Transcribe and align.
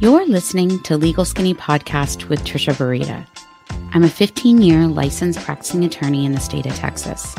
You're 0.00 0.26
listening 0.26 0.80
to 0.84 0.96
Legal 0.96 1.26
Skinny 1.26 1.52
Podcast 1.52 2.30
with 2.30 2.42
Trisha 2.42 2.72
Burita. 2.72 3.26
I'm 3.92 4.02
a 4.02 4.08
15 4.08 4.62
year 4.62 4.86
licensed 4.86 5.40
practicing 5.40 5.84
attorney 5.84 6.24
in 6.24 6.32
the 6.32 6.40
state 6.40 6.64
of 6.64 6.74
Texas. 6.74 7.34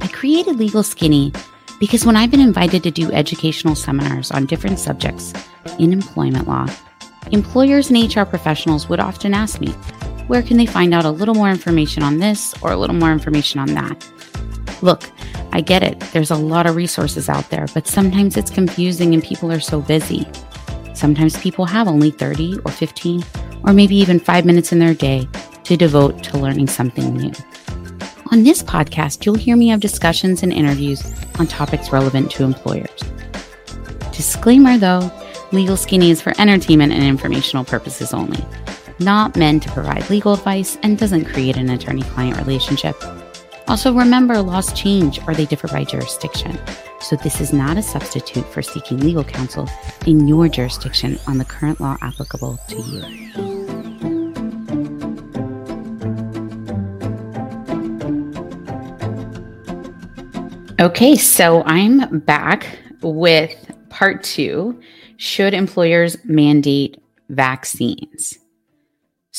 I 0.00 0.06
created 0.12 0.60
Legal 0.60 0.84
Skinny 0.84 1.32
because 1.80 2.06
when 2.06 2.14
I've 2.14 2.30
been 2.30 2.38
invited 2.38 2.84
to 2.84 2.92
do 2.92 3.10
educational 3.10 3.74
seminars 3.74 4.30
on 4.30 4.46
different 4.46 4.78
subjects 4.78 5.32
in 5.80 5.92
employment 5.92 6.46
law, 6.46 6.68
employers 7.32 7.90
and 7.90 8.16
HR 8.16 8.22
professionals 8.22 8.88
would 8.88 9.00
often 9.00 9.34
ask 9.34 9.60
me, 9.60 9.72
where 10.28 10.44
can 10.44 10.56
they 10.56 10.66
find 10.66 10.94
out 10.94 11.04
a 11.04 11.10
little 11.10 11.34
more 11.34 11.50
information 11.50 12.04
on 12.04 12.18
this 12.18 12.54
or 12.62 12.70
a 12.70 12.76
little 12.76 12.94
more 12.94 13.10
information 13.10 13.58
on 13.58 13.74
that? 13.74 14.08
Look, 14.82 15.10
I 15.50 15.60
get 15.62 15.82
it. 15.82 15.98
There's 16.12 16.30
a 16.30 16.36
lot 16.36 16.66
of 16.66 16.76
resources 16.76 17.28
out 17.28 17.50
there, 17.50 17.66
but 17.74 17.88
sometimes 17.88 18.36
it's 18.36 18.52
confusing 18.52 19.14
and 19.14 19.24
people 19.24 19.50
are 19.50 19.58
so 19.58 19.80
busy. 19.80 20.28
Sometimes 20.98 21.38
people 21.38 21.64
have 21.64 21.86
only 21.86 22.10
30 22.10 22.58
or 22.64 22.72
15 22.72 23.22
or 23.62 23.72
maybe 23.72 23.94
even 23.94 24.18
five 24.18 24.44
minutes 24.44 24.72
in 24.72 24.80
their 24.80 24.94
day 24.94 25.28
to 25.62 25.76
devote 25.76 26.24
to 26.24 26.38
learning 26.38 26.66
something 26.66 27.14
new. 27.14 27.30
On 28.32 28.42
this 28.42 28.64
podcast, 28.64 29.24
you'll 29.24 29.36
hear 29.36 29.56
me 29.56 29.68
have 29.68 29.78
discussions 29.78 30.42
and 30.42 30.52
interviews 30.52 31.00
on 31.38 31.46
topics 31.46 31.92
relevant 31.92 32.32
to 32.32 32.42
employers. 32.42 33.00
Disclaimer 34.10 34.76
though, 34.76 35.08
Legal 35.52 35.76
Skinny 35.76 36.10
is 36.10 36.20
for 36.20 36.32
entertainment 36.40 36.92
and 36.92 37.04
informational 37.04 37.64
purposes 37.64 38.12
only, 38.12 38.44
not 38.98 39.36
meant 39.36 39.62
to 39.62 39.70
provide 39.70 40.10
legal 40.10 40.34
advice 40.34 40.78
and 40.82 40.98
doesn't 40.98 41.26
create 41.26 41.56
an 41.56 41.70
attorney 41.70 42.02
client 42.02 42.36
relationship. 42.38 42.96
Also, 43.68 43.94
remember 43.94 44.42
laws 44.42 44.72
change 44.72 45.20
or 45.28 45.34
they 45.34 45.46
differ 45.46 45.68
by 45.68 45.84
jurisdiction. 45.84 46.58
So, 47.00 47.16
this 47.16 47.40
is 47.40 47.52
not 47.52 47.76
a 47.76 47.82
substitute 47.82 48.44
for 48.46 48.60
seeking 48.60 48.98
legal 48.98 49.24
counsel 49.24 49.68
in 50.06 50.28
your 50.28 50.48
jurisdiction 50.48 51.18
on 51.26 51.38
the 51.38 51.44
current 51.44 51.80
law 51.80 51.96
applicable 52.02 52.58
to 52.68 52.76
you. 52.76 53.48
Okay, 60.80 61.16
so 61.16 61.64
I'm 61.64 62.20
back 62.20 62.78
with 63.00 63.52
part 63.88 64.22
two 64.22 64.80
Should 65.16 65.52
employers 65.52 66.16
mandate 66.24 67.02
vaccines? 67.28 68.38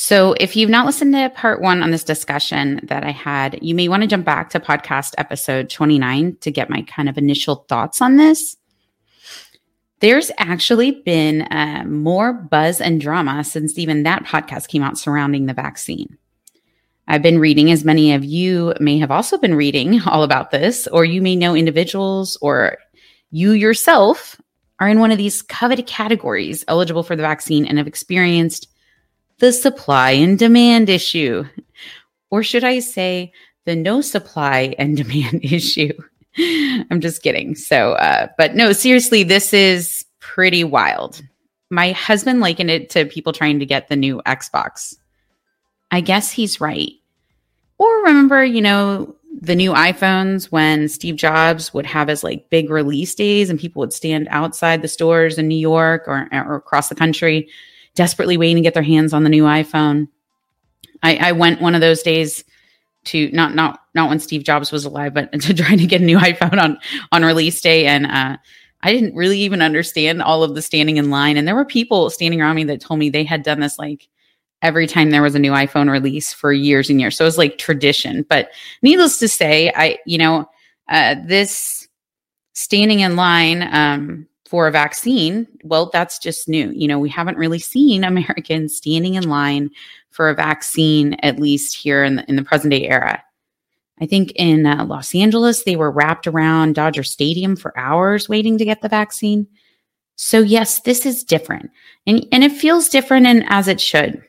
So, 0.02 0.34
if 0.40 0.56
you've 0.56 0.70
not 0.70 0.86
listened 0.86 1.12
to 1.12 1.28
part 1.28 1.60
one 1.60 1.82
on 1.82 1.90
this 1.90 2.02
discussion 2.02 2.80
that 2.84 3.04
I 3.04 3.10
had, 3.10 3.58
you 3.60 3.74
may 3.74 3.86
want 3.86 4.02
to 4.02 4.06
jump 4.06 4.24
back 4.24 4.48
to 4.48 4.58
podcast 4.58 5.12
episode 5.18 5.68
29 5.68 6.38
to 6.40 6.50
get 6.50 6.70
my 6.70 6.80
kind 6.80 7.06
of 7.06 7.18
initial 7.18 7.66
thoughts 7.68 8.00
on 8.00 8.16
this. 8.16 8.56
There's 9.98 10.30
actually 10.38 11.02
been 11.02 11.42
uh, 11.42 11.84
more 11.86 12.32
buzz 12.32 12.80
and 12.80 12.98
drama 12.98 13.44
since 13.44 13.78
even 13.78 14.04
that 14.04 14.24
podcast 14.24 14.68
came 14.68 14.82
out 14.82 14.96
surrounding 14.96 15.44
the 15.44 15.52
vaccine. 15.52 16.16
I've 17.06 17.20
been 17.20 17.38
reading, 17.38 17.70
as 17.70 17.84
many 17.84 18.14
of 18.14 18.24
you 18.24 18.72
may 18.80 18.96
have 19.00 19.10
also 19.10 19.36
been 19.36 19.54
reading 19.54 20.00
all 20.06 20.22
about 20.22 20.50
this, 20.50 20.86
or 20.86 21.04
you 21.04 21.20
may 21.20 21.36
know 21.36 21.54
individuals 21.54 22.38
or 22.40 22.78
you 23.32 23.52
yourself 23.52 24.40
are 24.78 24.88
in 24.88 24.98
one 24.98 25.12
of 25.12 25.18
these 25.18 25.42
coveted 25.42 25.86
categories 25.86 26.64
eligible 26.68 27.02
for 27.02 27.16
the 27.16 27.22
vaccine 27.22 27.66
and 27.66 27.76
have 27.76 27.86
experienced 27.86 28.69
the 29.40 29.52
supply 29.52 30.12
and 30.12 30.38
demand 30.38 30.88
issue. 30.88 31.44
Or 32.30 32.42
should 32.42 32.62
I 32.62 32.78
say, 32.78 33.32
the 33.64 33.74
no 33.74 34.00
supply 34.00 34.74
and 34.78 34.96
demand 34.96 35.44
issue? 35.44 35.92
I'm 36.38 37.00
just 37.00 37.22
kidding. 37.22 37.56
So, 37.56 37.92
uh, 37.94 38.28
but 38.38 38.54
no, 38.54 38.72
seriously, 38.72 39.24
this 39.24 39.52
is 39.52 40.06
pretty 40.20 40.62
wild. 40.62 41.20
My 41.70 41.92
husband 41.92 42.40
likened 42.40 42.70
it 42.70 42.90
to 42.90 43.04
people 43.04 43.32
trying 43.32 43.58
to 43.58 43.66
get 43.66 43.88
the 43.88 43.96
new 43.96 44.22
Xbox. 44.26 44.96
I 45.90 46.00
guess 46.00 46.30
he's 46.30 46.60
right. 46.60 46.92
Or 47.78 48.04
remember, 48.04 48.44
you 48.44 48.60
know, 48.60 49.16
the 49.40 49.56
new 49.56 49.72
iPhones 49.72 50.46
when 50.46 50.88
Steve 50.88 51.16
Jobs 51.16 51.72
would 51.72 51.86
have 51.86 52.08
his 52.08 52.22
like 52.22 52.50
big 52.50 52.68
release 52.68 53.14
days 53.14 53.48
and 53.48 53.58
people 53.58 53.80
would 53.80 53.92
stand 53.92 54.28
outside 54.30 54.82
the 54.82 54.88
stores 54.88 55.38
in 55.38 55.48
New 55.48 55.58
York 55.58 56.04
or, 56.06 56.28
or 56.32 56.56
across 56.56 56.88
the 56.88 56.94
country 56.94 57.48
desperately 57.94 58.36
waiting 58.36 58.56
to 58.56 58.62
get 58.62 58.74
their 58.74 58.82
hands 58.82 59.12
on 59.12 59.24
the 59.24 59.30
new 59.30 59.44
iPhone. 59.44 60.08
I, 61.02 61.16
I 61.16 61.32
went 61.32 61.60
one 61.60 61.74
of 61.74 61.80
those 61.80 62.02
days 62.02 62.44
to 63.04 63.30
not 63.32 63.54
not 63.54 63.80
not 63.94 64.08
when 64.08 64.20
Steve 64.20 64.44
Jobs 64.44 64.72
was 64.72 64.84
alive, 64.84 65.14
but 65.14 65.32
to 65.40 65.54
try 65.54 65.76
to 65.76 65.86
get 65.86 66.00
a 66.00 66.04
new 66.04 66.18
iPhone 66.18 66.60
on 66.60 66.78
on 67.12 67.24
release 67.24 67.60
day, 67.60 67.86
and 67.86 68.06
uh, 68.06 68.36
I 68.82 68.92
didn't 68.92 69.14
really 69.14 69.38
even 69.40 69.62
understand 69.62 70.22
all 70.22 70.42
of 70.42 70.54
the 70.54 70.62
standing 70.62 70.96
in 70.96 71.10
line. 71.10 71.36
And 71.36 71.46
there 71.46 71.54
were 71.54 71.64
people 71.64 72.10
standing 72.10 72.40
around 72.40 72.56
me 72.56 72.64
that 72.64 72.80
told 72.80 73.00
me 73.00 73.10
they 73.10 73.24
had 73.24 73.42
done 73.42 73.60
this 73.60 73.78
like 73.78 74.08
every 74.62 74.86
time 74.86 75.10
there 75.10 75.22
was 75.22 75.34
a 75.34 75.38
new 75.38 75.52
iPhone 75.52 75.90
release 75.90 76.32
for 76.32 76.52
years 76.52 76.90
and 76.90 77.00
years. 77.00 77.16
So 77.16 77.24
it 77.24 77.28
was 77.28 77.38
like 77.38 77.58
tradition. 77.58 78.24
But 78.28 78.50
needless 78.82 79.18
to 79.18 79.28
say, 79.28 79.72
I 79.74 79.98
you 80.06 80.18
know 80.18 80.48
uh, 80.88 81.16
this 81.24 81.88
standing 82.52 83.00
in 83.00 83.16
line 83.16 83.62
um, 83.72 84.26
for 84.50 84.66
a 84.66 84.72
vaccine, 84.72 85.46
well, 85.62 85.90
that's 85.92 86.18
just 86.18 86.48
new. 86.48 86.72
You 86.72 86.88
know, 86.88 86.98
we 86.98 87.08
haven't 87.08 87.38
really 87.38 87.60
seen 87.60 88.02
Americans 88.04 88.76
standing 88.76 89.14
in 89.14 89.28
line 89.28 89.70
for 90.10 90.28
a 90.28 90.34
vaccine, 90.34 91.14
at 91.22 91.38
least 91.38 91.76
here 91.76 92.02
in 92.02 92.16
the, 92.16 92.24
in 92.28 92.34
the 92.34 92.42
present 92.42 92.72
day 92.72 92.88
era. 92.88 93.22
I 94.00 94.06
think 94.06 94.32
in 94.34 94.66
uh, 94.66 94.84
Los 94.86 95.14
Angeles, 95.14 95.62
they 95.62 95.76
were 95.76 95.92
wrapped 95.92 96.26
around 96.26 96.74
Dodger 96.74 97.04
Stadium 97.04 97.54
for 97.54 97.78
hours 97.78 98.28
waiting 98.28 98.58
to 98.58 98.64
get 98.64 98.82
the 98.82 98.88
vaccine. 98.88 99.46
So, 100.16 100.40
yes, 100.40 100.80
this 100.80 101.06
is 101.06 101.22
different. 101.22 101.70
And, 102.08 102.26
and 102.32 102.42
it 102.42 102.50
feels 102.50 102.88
different, 102.88 103.26
and 103.26 103.44
as 103.48 103.68
it 103.68 103.80
should. 103.80 104.20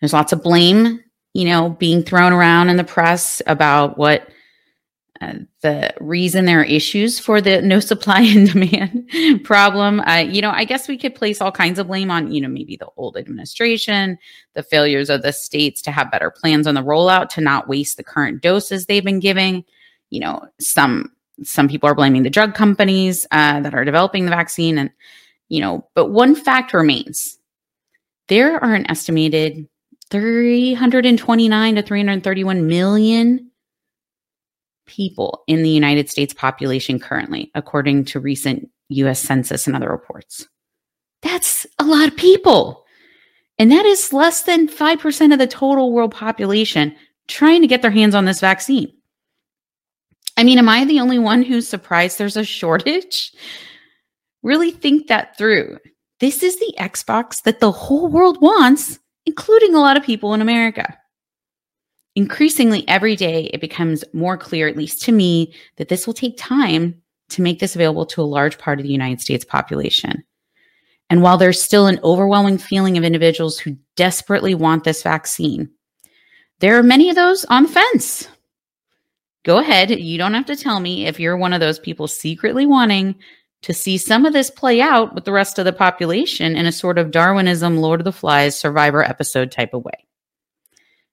There's 0.00 0.14
lots 0.14 0.32
of 0.32 0.42
blame, 0.42 1.00
you 1.34 1.44
know, 1.44 1.68
being 1.68 2.02
thrown 2.02 2.32
around 2.32 2.70
in 2.70 2.78
the 2.78 2.84
press 2.84 3.42
about 3.46 3.98
what 3.98 4.26
uh, 5.20 5.34
the 5.60 5.94
reason 6.00 6.44
there 6.44 6.60
are 6.60 6.64
issues 6.64 7.20
for 7.20 7.40
the 7.40 7.62
no 7.62 7.78
supply 7.78 8.20
and 8.20 8.48
demand 8.52 9.08
problem. 9.44 10.00
Uh, 10.00 10.24
you 10.26 10.42
know, 10.42 10.50
I 10.50 10.64
guess 10.64 10.88
we 10.88 10.98
could 10.98 11.14
place 11.14 11.40
all 11.40 11.52
kinds 11.52 11.78
of 11.78 11.86
blame 11.86 12.10
on, 12.10 12.32
you 12.32 12.40
know, 12.40 12.48
maybe 12.48 12.76
the 12.76 12.88
old 12.96 13.16
administration, 13.16 14.18
the 14.54 14.62
failures 14.62 15.10
of 15.10 15.22
the 15.22 15.32
states 15.32 15.80
to 15.82 15.92
have 15.92 16.10
better 16.10 16.30
plans 16.30 16.66
on 16.66 16.74
the 16.74 16.82
rollout 16.82 17.28
to 17.30 17.40
not 17.40 17.68
waste 17.68 17.96
the 17.96 18.04
current 18.04 18.42
doses 18.42 18.86
they've 18.86 19.04
been 19.04 19.20
giving. 19.20 19.64
You 20.10 20.20
know, 20.20 20.46
some 20.58 21.12
some 21.42 21.68
people 21.68 21.88
are 21.88 21.94
blaming 21.94 22.22
the 22.22 22.30
drug 22.30 22.54
companies 22.54 23.26
uh, 23.30 23.60
that 23.60 23.74
are 23.74 23.84
developing 23.84 24.24
the 24.24 24.30
vaccine, 24.30 24.78
and 24.78 24.90
you 25.48 25.60
know, 25.60 25.88
but 25.94 26.10
one 26.10 26.34
fact 26.34 26.74
remains: 26.74 27.38
there 28.28 28.62
are 28.62 28.74
an 28.74 28.90
estimated 28.90 29.68
329 30.10 31.74
to 31.76 31.82
331 31.82 32.66
million 32.66 33.50
people 34.86 35.42
in 35.46 35.62
the 35.62 35.70
United 35.70 36.10
States 36.10 36.34
population 36.34 36.98
currently, 36.98 37.50
according 37.54 38.04
to 38.06 38.20
recent 38.20 38.68
US 38.88 39.20
Census 39.20 39.66
and 39.66 39.74
other 39.74 39.90
reports. 39.90 40.46
That's 41.22 41.66
a 41.78 41.84
lot 41.84 42.08
of 42.08 42.16
people. 42.16 42.84
And 43.58 43.70
that 43.70 43.86
is 43.86 44.12
less 44.12 44.42
than 44.42 44.68
5% 44.68 45.32
of 45.32 45.38
the 45.38 45.46
total 45.46 45.92
world 45.92 46.12
population 46.12 46.94
trying 47.28 47.62
to 47.62 47.66
get 47.66 47.82
their 47.82 47.90
hands 47.90 48.14
on 48.14 48.24
this 48.24 48.40
vaccine. 48.40 48.92
I 50.36 50.44
mean, 50.44 50.58
am 50.58 50.68
I 50.68 50.84
the 50.84 51.00
only 51.00 51.18
one 51.18 51.42
who's 51.42 51.68
surprised 51.68 52.18
there's 52.18 52.36
a 52.36 52.44
shortage? 52.44 53.32
Really 54.42 54.72
think 54.72 55.06
that 55.06 55.38
through. 55.38 55.78
This 56.20 56.42
is 56.42 56.58
the 56.58 56.74
Xbox 56.78 57.42
that 57.42 57.60
the 57.60 57.70
whole 57.70 58.08
world 58.08 58.40
wants, 58.40 58.98
including 59.26 59.74
a 59.74 59.80
lot 59.80 59.96
of 59.96 60.02
people 60.02 60.34
in 60.34 60.40
America. 60.40 60.98
Increasingly, 62.16 62.86
every 62.86 63.16
day, 63.16 63.50
it 63.52 63.60
becomes 63.60 64.04
more 64.12 64.36
clear, 64.36 64.68
at 64.68 64.76
least 64.76 65.02
to 65.02 65.12
me, 65.12 65.52
that 65.76 65.88
this 65.88 66.06
will 66.06 66.14
take 66.14 66.36
time 66.36 67.02
to 67.30 67.42
make 67.42 67.58
this 67.58 67.74
available 67.74 68.06
to 68.06 68.22
a 68.22 68.24
large 68.24 68.58
part 68.58 68.78
of 68.78 68.84
the 68.84 68.92
United 68.92 69.20
States 69.20 69.44
population. 69.44 70.22
And 71.10 71.22
while 71.22 71.36
there's 71.38 71.60
still 71.60 71.86
an 71.86 72.00
overwhelming 72.04 72.58
feeling 72.58 72.96
of 72.96 73.04
individuals 73.04 73.58
who 73.58 73.76
desperately 73.96 74.54
want 74.54 74.84
this 74.84 75.02
vaccine, 75.02 75.70
there 76.60 76.78
are 76.78 76.82
many 76.82 77.10
of 77.10 77.16
those 77.16 77.44
on 77.46 77.64
the 77.64 77.68
fence. 77.68 78.28
Go 79.44 79.58
ahead. 79.58 79.90
You 79.90 80.16
don't 80.16 80.34
have 80.34 80.46
to 80.46 80.56
tell 80.56 80.80
me 80.80 81.06
if 81.06 81.20
you're 81.20 81.36
one 81.36 81.52
of 81.52 81.60
those 81.60 81.78
people 81.78 82.08
secretly 82.08 82.64
wanting 82.64 83.16
to 83.62 83.74
see 83.74 83.98
some 83.98 84.24
of 84.24 84.32
this 84.32 84.50
play 84.50 84.80
out 84.80 85.14
with 85.14 85.24
the 85.24 85.32
rest 85.32 85.58
of 85.58 85.64
the 85.64 85.72
population 85.72 86.56
in 86.56 86.66
a 86.66 86.72
sort 86.72 86.98
of 86.98 87.10
Darwinism, 87.10 87.78
Lord 87.78 88.00
of 88.00 88.04
the 88.04 88.12
Flies 88.12 88.58
survivor 88.58 89.02
episode 89.02 89.50
type 89.50 89.74
of 89.74 89.84
way. 89.84 90.06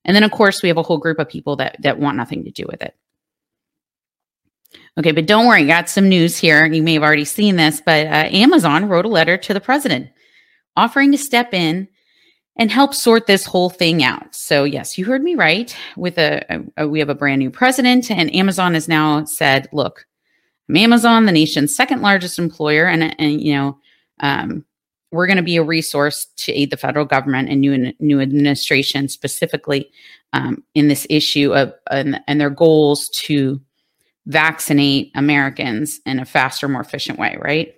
And 0.05 0.15
then, 0.15 0.23
of 0.23 0.31
course, 0.31 0.61
we 0.61 0.69
have 0.69 0.77
a 0.77 0.83
whole 0.83 0.97
group 0.97 1.19
of 1.19 1.29
people 1.29 1.55
that, 1.57 1.77
that 1.81 1.99
want 1.99 2.17
nothing 2.17 2.43
to 2.43 2.51
do 2.51 2.65
with 2.69 2.81
it. 2.81 2.95
Okay, 4.97 5.11
but 5.11 5.25
don't 5.25 5.47
worry, 5.47 5.65
got 5.65 5.89
some 5.89 6.09
news 6.09 6.37
here. 6.37 6.65
You 6.65 6.81
may 6.81 6.93
have 6.93 7.03
already 7.03 7.25
seen 7.25 7.55
this, 7.55 7.81
but 7.85 8.07
uh, 8.07 8.29
Amazon 8.31 8.87
wrote 8.87 9.05
a 9.05 9.09
letter 9.09 9.37
to 9.37 9.53
the 9.53 9.61
president 9.61 10.09
offering 10.75 11.11
to 11.11 11.17
step 11.17 11.53
in 11.53 11.87
and 12.57 12.71
help 12.71 12.93
sort 12.93 13.27
this 13.27 13.45
whole 13.45 13.69
thing 13.69 14.03
out. 14.03 14.33
So, 14.35 14.63
yes, 14.63 14.97
you 14.97 15.05
heard 15.05 15.23
me 15.23 15.35
right. 15.35 15.75
With 15.95 16.17
a, 16.17 16.65
a, 16.77 16.87
we 16.87 16.99
have 16.99 17.09
a 17.09 17.15
brand 17.15 17.39
new 17.39 17.49
president, 17.49 18.11
and 18.11 18.33
Amazon 18.35 18.73
has 18.73 18.87
now 18.87 19.23
said, 19.25 19.67
"Look, 19.71 20.05
I'm 20.69 20.77
Amazon, 20.77 21.25
the 21.25 21.31
nation's 21.31 21.75
second 21.75 22.01
largest 22.01 22.39
employer, 22.39 22.85
and 22.85 23.15
and 23.19 23.41
you 23.41 23.53
know, 23.55 23.79
um, 24.19 24.65
we're 25.11 25.27
going 25.27 25.37
to 25.37 25.43
be 25.43 25.57
a 25.57 25.63
resource 25.63 26.27
to 26.37 26.53
aid 26.53 26.71
the 26.71 26.77
federal 26.77 27.05
government 27.05 27.49
and 27.49 27.61
new 27.61 27.93
new 27.99 28.21
administration 28.21 29.09
specifically 29.09 29.91
um, 30.33 30.63
in 30.73 30.87
this 30.87 31.05
issue 31.09 31.53
of 31.53 31.73
and, 31.89 32.19
and 32.27 32.39
their 32.39 32.49
goals 32.49 33.09
to 33.09 33.61
vaccinate 34.27 35.11
Americans 35.15 35.99
in 36.05 36.19
a 36.19 36.25
faster, 36.25 36.67
more 36.67 36.81
efficient 36.81 37.19
way, 37.19 37.37
right? 37.41 37.75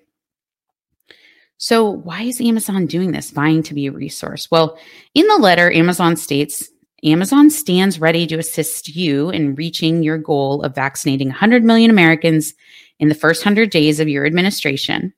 So, 1.57 1.89
why 1.89 2.23
is 2.23 2.41
Amazon 2.41 2.85
doing 2.85 3.11
this, 3.11 3.31
vying 3.31 3.63
to 3.63 3.73
be 3.73 3.87
a 3.87 3.91
resource? 3.91 4.49
Well, 4.51 4.77
in 5.13 5.25
the 5.27 5.37
letter, 5.37 5.71
Amazon 5.71 6.17
states 6.17 6.69
Amazon 7.03 7.49
stands 7.49 7.99
ready 7.99 8.25
to 8.27 8.37
assist 8.37 8.95
you 8.95 9.29
in 9.29 9.55
reaching 9.55 10.03
your 10.03 10.17
goal 10.17 10.63
of 10.63 10.75
vaccinating 10.75 11.27
100 11.27 11.63
million 11.63 11.91
Americans 11.91 12.53
in 12.99 13.09
the 13.09 13.15
first 13.15 13.45
100 13.45 13.69
days 13.69 13.99
of 13.99 14.07
your 14.07 14.25
administration. 14.25 15.13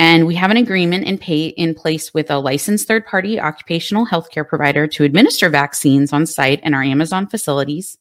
And 0.00 0.26
we 0.26 0.34
have 0.36 0.50
an 0.50 0.56
agreement 0.56 1.04
in, 1.04 1.18
pay, 1.18 1.48
in 1.48 1.74
place 1.74 2.14
with 2.14 2.30
a 2.30 2.38
licensed 2.38 2.88
third 2.88 3.04
party 3.04 3.38
occupational 3.38 4.06
healthcare 4.06 4.48
provider 4.48 4.86
to 4.86 5.04
administer 5.04 5.50
vaccines 5.50 6.10
on 6.10 6.24
site 6.24 6.58
in 6.64 6.72
our 6.72 6.82
Amazon 6.82 7.26
facilities. 7.26 7.98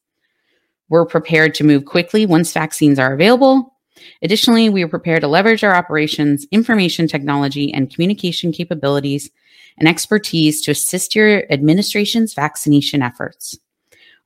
We're 0.87 1.05
prepared 1.05 1.55
to 1.55 1.65
move 1.65 1.83
quickly 1.83 2.25
once 2.25 2.53
vaccines 2.53 2.99
are 2.99 3.13
available. 3.13 3.75
Additionally, 4.21 4.69
we 4.69 4.81
are 4.81 4.87
prepared 4.87 5.19
to 5.21 5.27
leverage 5.27 5.61
our 5.65 5.75
operations, 5.75 6.47
information 6.51 7.05
technology, 7.05 7.73
and 7.73 7.93
communication 7.93 8.53
capabilities 8.53 9.29
and 9.77 9.85
expertise 9.85 10.61
to 10.61 10.71
assist 10.71 11.15
your 11.15 11.51
administration's 11.51 12.33
vaccination 12.33 13.01
efforts. 13.01 13.59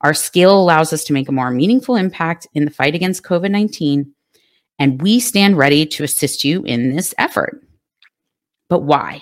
Our 0.01 0.13
scale 0.13 0.61
allows 0.61 0.93
us 0.93 1.03
to 1.05 1.13
make 1.13 1.27
a 1.27 1.31
more 1.31 1.49
meaningful 1.49 1.95
impact 1.95 2.45
in 2.53 2.65
the 2.65 2.71
fight 2.71 2.93
against 2.93 3.23
COVID 3.23 3.49
19, 3.49 4.13
and 4.77 5.01
we 5.01 5.19
stand 5.19 5.57
ready 5.57 5.87
to 5.87 6.03
assist 6.03 6.43
you 6.43 6.61
in 6.65 6.95
this 6.95 7.15
effort. 7.17 7.62
But 8.73 8.85
why? 8.85 9.21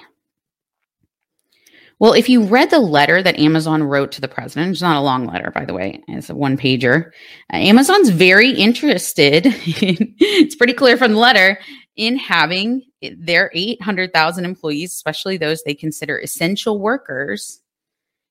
Well, 2.00 2.14
if 2.14 2.30
you 2.30 2.46
read 2.46 2.70
the 2.70 2.80
letter 2.80 3.22
that 3.22 3.38
Amazon 3.38 3.84
wrote 3.84 4.14
to 4.14 4.22
the 4.22 4.30
president, 4.30 4.72
it's 4.72 4.82
not 4.82 4.96
a 4.96 5.02
long 5.02 5.26
letter, 5.26 5.52
by 5.52 5.66
the 5.66 5.74
way, 5.74 6.02
it's 6.08 6.30
a 6.30 6.36
one 6.36 6.56
pager. 6.56 7.08
Uh, 7.52 7.58
Amazon's 7.58 8.08
very 8.08 8.52
interested, 8.52 9.48
in, 9.48 9.54
it's 10.20 10.56
pretty 10.56 10.72
clear 10.72 10.96
from 10.96 11.12
the 11.12 11.18
letter, 11.18 11.60
in 11.98 12.16
having 12.16 12.84
their 13.02 13.52
800,000 13.54 14.46
employees, 14.46 14.94
especially 14.94 15.36
those 15.36 15.62
they 15.64 15.76
consider 15.76 16.18
essential 16.18 16.80
workers, 16.80 17.60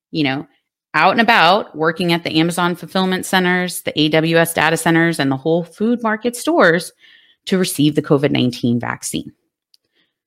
you 0.09 0.23
know, 0.23 0.47
out 0.95 1.11
and 1.11 1.21
about 1.21 1.77
working 1.77 2.13
at 2.13 2.23
the 2.23 2.39
Amazon 2.39 2.75
fulfillment 2.75 3.27
centers, 3.27 3.83
the 3.83 3.93
AWS 3.93 4.55
data 4.55 4.75
centers, 4.75 5.19
and 5.19 5.31
the 5.31 5.37
Whole 5.37 5.63
Food 5.63 6.01
Market 6.01 6.35
stores 6.35 6.91
to 7.45 7.59
receive 7.59 7.93
the 7.93 8.01
COVID 8.01 8.31
19 8.31 8.79
vaccine. 8.79 9.31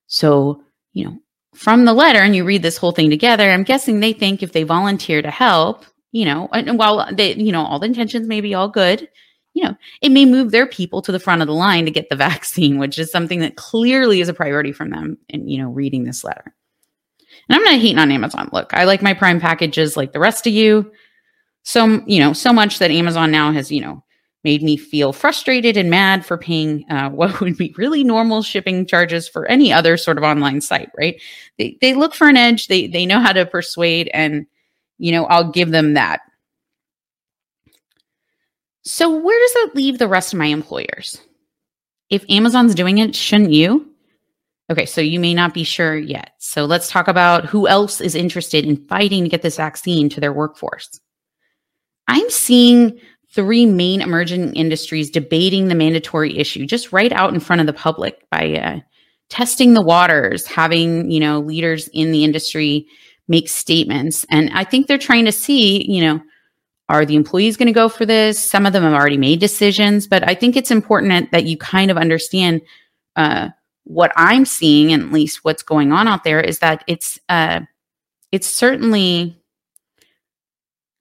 So, 0.07 0.61
you 0.95 1.05
know, 1.05 1.19
from 1.53 1.85
the 1.85 1.93
letter 1.93 2.19
and 2.19 2.35
you 2.35 2.43
read 2.43 2.63
this 2.63 2.77
whole 2.77 2.91
thing 2.91 3.09
together, 3.09 3.51
I'm 3.51 3.63
guessing 3.63 3.99
they 3.99 4.13
think 4.13 4.41
if 4.41 4.53
they 4.53 4.63
volunteer 4.63 5.21
to 5.21 5.29
help, 5.29 5.85
you 6.11 6.25
know, 6.25 6.49
and 6.53 6.79
while 6.79 7.07
they, 7.13 7.35
you 7.35 7.51
know, 7.51 7.63
all 7.63 7.79
the 7.79 7.85
intentions 7.85 8.27
may 8.27 8.41
be 8.41 8.53
all 8.53 8.69
good, 8.69 9.07
you 9.53 9.63
know, 9.63 9.75
it 10.01 10.09
may 10.09 10.25
move 10.25 10.51
their 10.51 10.65
people 10.65 11.01
to 11.01 11.11
the 11.11 11.19
front 11.19 11.41
of 11.41 11.47
the 11.47 11.53
line 11.53 11.85
to 11.85 11.91
get 11.91 12.09
the 12.09 12.15
vaccine, 12.29 12.79
which 12.79 12.97
is 12.97 13.11
something 13.11 13.39
that 13.41 13.57
clearly 13.57 14.21
is 14.21 14.29
a 14.29 14.33
priority 14.33 14.71
from 14.71 14.89
them 14.89 15.17
in, 15.29 15.47
you 15.47 15.61
know, 15.61 15.69
reading 15.69 16.05
this 16.05 16.23
letter. 16.23 16.55
And 17.49 17.57
I'm 17.57 17.63
not 17.63 17.79
hating 17.79 17.99
on 17.99 18.11
Amazon. 18.11 18.49
Look, 18.53 18.73
I 18.73 18.85
like 18.85 19.01
my 19.01 19.13
Prime 19.13 19.39
packages 19.39 19.97
like 19.97 20.13
the 20.13 20.19
rest 20.19 20.47
of 20.47 20.53
you. 20.53 20.91
So, 21.63 22.01
you 22.07 22.19
know, 22.19 22.31
so 22.31 22.53
much 22.53 22.79
that 22.79 22.91
Amazon 22.91 23.31
now 23.31 23.51
has, 23.51 23.71
you 23.71 23.81
know, 23.81 24.03
made 24.45 24.63
me 24.63 24.77
feel 24.77 25.11
frustrated 25.11 25.75
and 25.75 25.89
mad 25.89 26.25
for 26.25 26.37
paying 26.37 26.85
uh, 26.89 27.09
what 27.09 27.37
would 27.41 27.57
be 27.57 27.73
really 27.77 28.05
normal 28.05 28.41
shipping 28.41 28.85
charges 28.85 29.27
for 29.27 29.45
any 29.47 29.73
other 29.73 29.97
sort 29.97 30.17
of 30.17 30.23
online 30.23 30.61
site, 30.61 30.89
right? 30.97 31.21
They, 31.57 31.77
they 31.81 31.93
look 31.93 32.15
for 32.15 32.29
an 32.29 32.37
edge, 32.37 32.67
they, 32.67 32.87
they 32.87 33.05
know 33.05 33.19
how 33.19 33.33
to 33.33 33.45
persuade, 33.45 34.09
and, 34.13 34.45
you 34.99 35.11
know, 35.11 35.25
I'll 35.25 35.51
give 35.51 35.71
them 35.71 35.95
that. 35.95 36.21
So, 38.83 39.09
where 39.09 39.39
does 39.39 39.53
that 39.53 39.71
leave 39.75 39.97
the 39.97 40.07
rest 40.07 40.31
of 40.31 40.39
my 40.39 40.45
employers? 40.45 41.19
If 42.11 42.23
Amazon's 42.29 42.75
doing 42.75 42.99
it, 42.99 43.15
shouldn't 43.15 43.51
you? 43.51 43.89
Okay, 44.71 44.85
so 44.85 45.01
you 45.01 45.19
may 45.19 45.33
not 45.33 45.55
be 45.55 45.63
sure 45.63 45.97
yet. 45.97 46.33
So, 46.37 46.65
let's 46.65 46.87
talk 46.87 47.07
about 47.07 47.45
who 47.45 47.67
else 47.67 47.99
is 47.99 48.13
interested 48.13 48.63
in 48.63 48.85
fighting 48.85 49.23
to 49.23 49.29
get 49.29 49.41
this 49.41 49.57
vaccine 49.57 50.07
to 50.09 50.19
their 50.19 50.31
workforce. 50.31 50.99
I'm 52.07 52.29
seeing 52.29 52.99
three 53.35 53.65
main 53.65 54.01
emerging 54.01 54.55
industries 54.55 55.11
debating 55.11 55.67
the 55.67 55.75
mandatory 55.75 56.37
issue 56.37 56.65
just 56.65 56.93
right 56.93 57.11
out 57.11 57.33
in 57.33 57.39
front 57.39 57.59
of 57.59 57.67
the 57.67 57.73
public 57.73 58.27
by 58.29 58.53
uh, 58.53 58.79
testing 59.29 59.73
the 59.73 59.81
waters, 59.81 60.47
having, 60.47 61.11
you 61.11 61.19
know, 61.19 61.39
leaders 61.39 61.89
in 61.89 62.11
the 62.11 62.23
industry 62.23 62.87
make 63.27 63.49
statements. 63.49 64.25
And 64.29 64.49
I 64.53 64.63
think 64.63 64.87
they're 64.87 64.97
trying 64.97 65.25
to 65.25 65.31
see, 65.31 65.85
you 65.91 66.01
know, 66.01 66.21
are 66.87 67.05
the 67.05 67.15
employees 67.15 67.57
going 67.57 67.67
to 67.67 67.73
go 67.73 67.89
for 67.89 68.05
this? 68.05 68.39
Some 68.39 68.65
of 68.65 68.73
them 68.73 68.83
have 68.83 68.93
already 68.93 69.17
made 69.17 69.39
decisions, 69.39 70.07
but 70.07 70.27
I 70.27 70.35
think 70.35 70.55
it's 70.55 70.71
important 70.71 71.31
that 71.31 71.45
you 71.45 71.57
kind 71.57 71.89
of 71.89 71.97
understand 71.97 72.61
uh, 73.15 73.49
what 73.83 74.11
I'm 74.15 74.45
seeing, 74.45 74.93
and 74.93 75.03
at 75.03 75.11
least 75.11 75.43
what's 75.43 75.63
going 75.63 75.91
on 75.91 76.07
out 76.07 76.23
there, 76.23 76.39
is 76.39 76.59
that 76.59 76.83
it's 76.87 77.19
uh, 77.27 77.61
it's 78.31 78.47
certainly 78.47 79.41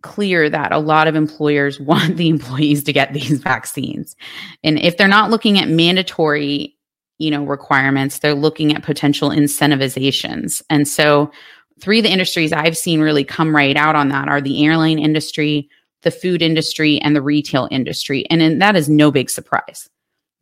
clear 0.04 0.48
that 0.48 0.70
a 0.70 0.78
lot 0.78 1.08
of 1.08 1.16
employers 1.16 1.80
want 1.80 2.16
the 2.16 2.28
employees 2.28 2.84
to 2.84 2.92
get 2.92 3.12
these 3.12 3.40
vaccines. 3.40 4.14
And 4.62 4.78
if 4.78 4.96
they're 4.96 5.08
not 5.08 5.30
looking 5.30 5.58
at 5.58 5.68
mandatory, 5.68 6.76
you 7.18 7.30
know, 7.30 7.44
requirements, 7.44 8.20
they're 8.20 8.34
looking 8.34 8.74
at 8.74 8.84
potential 8.84 9.30
incentivizations. 9.30 10.62
And 10.70 10.86
so 10.86 11.32
three 11.80 11.98
of 11.98 12.04
the 12.04 12.12
industries 12.12 12.52
I've 12.52 12.76
seen 12.76 13.00
really 13.00 13.24
come 13.24 13.54
right 13.54 13.76
out 13.76 13.96
on 13.96 14.08
that 14.10 14.28
are 14.28 14.40
the 14.40 14.64
airline 14.64 14.98
industry, 14.98 15.68
the 16.02 16.10
food 16.10 16.42
industry, 16.42 17.00
and 17.00 17.16
the 17.16 17.22
retail 17.22 17.66
industry. 17.70 18.26
And, 18.30 18.42
and 18.42 18.60
that 18.62 18.76
is 18.76 18.88
no 18.88 19.10
big 19.10 19.30
surprise. 19.30 19.88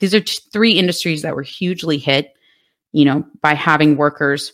These 0.00 0.14
are 0.14 0.20
t- 0.20 0.40
three 0.52 0.72
industries 0.72 1.22
that 1.22 1.36
were 1.36 1.42
hugely 1.42 1.96
hit, 1.96 2.34
you 2.92 3.04
know, 3.04 3.24
by 3.40 3.54
having 3.54 3.96
workers 3.96 4.52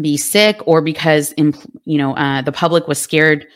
be 0.00 0.16
sick 0.16 0.60
or 0.66 0.80
because, 0.80 1.32
you 1.36 1.98
know, 1.98 2.16
uh, 2.16 2.42
the 2.42 2.52
public 2.52 2.88
was 2.88 2.98
scared 2.98 3.46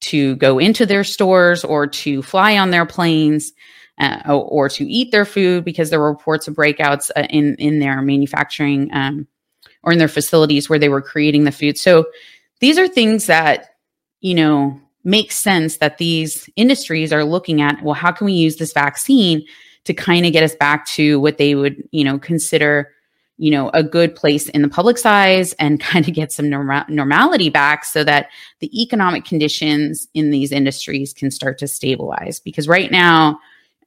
to 0.00 0.36
go 0.36 0.58
into 0.58 0.86
their 0.86 1.04
stores 1.04 1.64
or 1.64 1.86
to 1.86 2.22
fly 2.22 2.56
on 2.56 2.70
their 2.70 2.86
planes 2.86 3.52
uh, 3.98 4.20
or, 4.32 4.68
to 4.68 4.84
eat 4.84 5.10
their 5.10 5.24
food 5.24 5.64
because 5.64 5.90
there 5.90 5.98
were 5.98 6.12
reports 6.12 6.46
of 6.46 6.54
breakouts 6.54 7.10
uh, 7.16 7.26
in 7.30 7.56
in 7.56 7.80
their 7.80 8.00
manufacturing 8.00 8.88
um, 8.92 9.26
or 9.82 9.92
in 9.92 9.98
their 9.98 10.08
facilities 10.08 10.68
where 10.68 10.78
they 10.78 10.88
were 10.88 11.02
creating 11.02 11.44
the 11.44 11.52
food. 11.52 11.76
So 11.76 12.06
these 12.60 12.78
are 12.78 12.86
things 12.86 13.26
that 13.26 13.70
you 14.20 14.34
know 14.34 14.80
make 15.02 15.32
sense 15.32 15.78
that 15.78 15.98
these 15.98 16.48
industries 16.54 17.12
are 17.12 17.24
looking 17.24 17.60
at. 17.60 17.82
Well, 17.82 17.94
how 17.94 18.12
can 18.12 18.26
we 18.26 18.34
use 18.34 18.56
this 18.56 18.72
vaccine 18.72 19.44
to 19.84 19.94
kind 19.94 20.26
of 20.26 20.32
get 20.32 20.44
us 20.44 20.54
back 20.54 20.86
to 20.86 21.18
what 21.18 21.38
they 21.38 21.54
would 21.56 21.82
you 21.90 22.04
know 22.04 22.18
consider 22.18 22.92
you 23.38 23.50
know 23.50 23.70
a 23.72 23.82
good 23.82 24.14
place 24.14 24.48
in 24.50 24.62
the 24.62 24.68
public 24.68 25.04
eyes 25.06 25.54
and 25.54 25.80
kind 25.92 26.06
of 26.06 26.14
get 26.14 26.32
some 26.32 26.50
norm- 26.50 26.84
normality 26.88 27.48
back 27.48 27.84
so 27.84 28.04
that 28.04 28.28
the 28.60 28.82
economic 28.82 29.24
conditions 29.24 30.08
in 30.14 30.30
these 30.30 30.52
industries 30.52 31.12
can 31.12 31.30
start 31.30 31.58
to 31.58 31.68
stabilize. 31.68 32.40
Because 32.40 32.68
right 32.68 32.90
now 32.90 33.38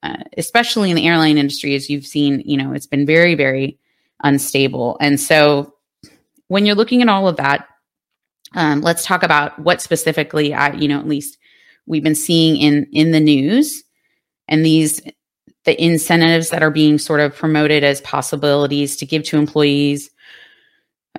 uh, 0.03 0.17
especially 0.37 0.89
in 0.89 0.95
the 0.95 1.07
airline 1.07 1.37
industry 1.37 1.75
as 1.75 1.89
you've 1.89 2.07
seen 2.07 2.41
you 2.45 2.57
know 2.57 2.73
it's 2.73 2.87
been 2.87 3.05
very 3.05 3.35
very 3.35 3.77
unstable. 4.23 4.97
And 4.99 5.19
so 5.19 5.73
when 6.47 6.65
you're 6.65 6.75
looking 6.75 7.01
at 7.01 7.09
all 7.09 7.27
of 7.27 7.37
that 7.37 7.67
um, 8.53 8.81
let's 8.81 9.05
talk 9.05 9.23
about 9.23 9.57
what 9.59 9.81
specifically 9.81 10.53
i 10.53 10.73
you 10.73 10.87
know 10.87 10.99
at 10.99 11.07
least 11.07 11.37
we've 11.85 12.03
been 12.03 12.15
seeing 12.15 12.57
in 12.57 12.87
in 12.91 13.11
the 13.11 13.19
news. 13.19 13.83
And 14.47 14.65
these 14.65 15.01
the 15.65 15.81
incentives 15.83 16.49
that 16.49 16.63
are 16.63 16.71
being 16.71 16.97
sort 16.97 17.19
of 17.19 17.35
promoted 17.35 17.83
as 17.83 18.01
possibilities 18.01 18.95
to 18.97 19.05
give 19.05 19.23
to 19.23 19.37
employees. 19.37 20.09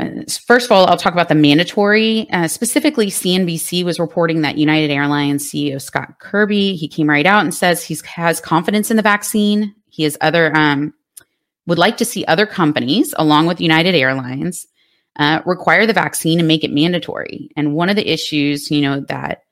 Uh, 0.01 0.09
first 0.47 0.67
of 0.67 0.73
all, 0.73 0.87
I'll 0.87 0.97
talk 0.97 1.13
about 1.13 1.29
the 1.29 1.35
mandatory. 1.35 2.29
Uh, 2.31 2.49
specifically, 2.49 3.07
CNBC 3.07 3.85
was 3.85 4.01
reporting 4.01 4.41
that 4.43 4.59
United 4.59 4.91
Airlines 4.91 5.51
CEO 5.51 5.81
Scott 5.81 6.19
Kirby 6.19 6.75
he 6.77 6.89
came 6.89 7.09
right 7.09 7.27
out 7.27 7.43
and 7.43 7.55
says 7.55 7.85
he 7.85 7.97
has 8.07 8.41
confidence 8.41 8.91
in 8.91 8.97
the 8.97 9.03
vaccine. 9.03 9.75
He 9.91 10.05
has 10.05 10.17
other 10.21 10.55
um, 10.57 10.95
would 11.67 11.79
like 11.79 11.97
to 11.99 12.05
see 12.05 12.25
other 12.25 12.47
companies, 12.47 13.15
along 13.19 13.47
with 13.47 13.61
United 13.61 13.95
Airlines, 13.95 14.67
uh, 15.17 15.41
require 15.45 15.87
the 15.87 15.93
vaccine 15.93 16.39
and 16.39 16.49
make 16.49 16.65
it 16.65 16.73
mandatory. 16.73 17.51
And 17.57 17.75
one 17.75 17.89
of 17.89 17.97
the 17.97 18.11
issues, 18.11 18.71
you 18.71 18.81
know, 18.81 19.01
that 19.09 19.43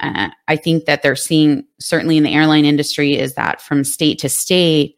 uh, 0.00 0.30
I 0.48 0.56
think 0.56 0.86
that 0.86 1.02
they're 1.02 1.16
seeing, 1.16 1.64
certainly 1.78 2.16
in 2.16 2.22
the 2.22 2.34
airline 2.34 2.64
industry, 2.64 3.18
is 3.18 3.34
that 3.34 3.60
from 3.60 3.84
state 3.84 4.18
to 4.20 4.28
state, 4.28 4.96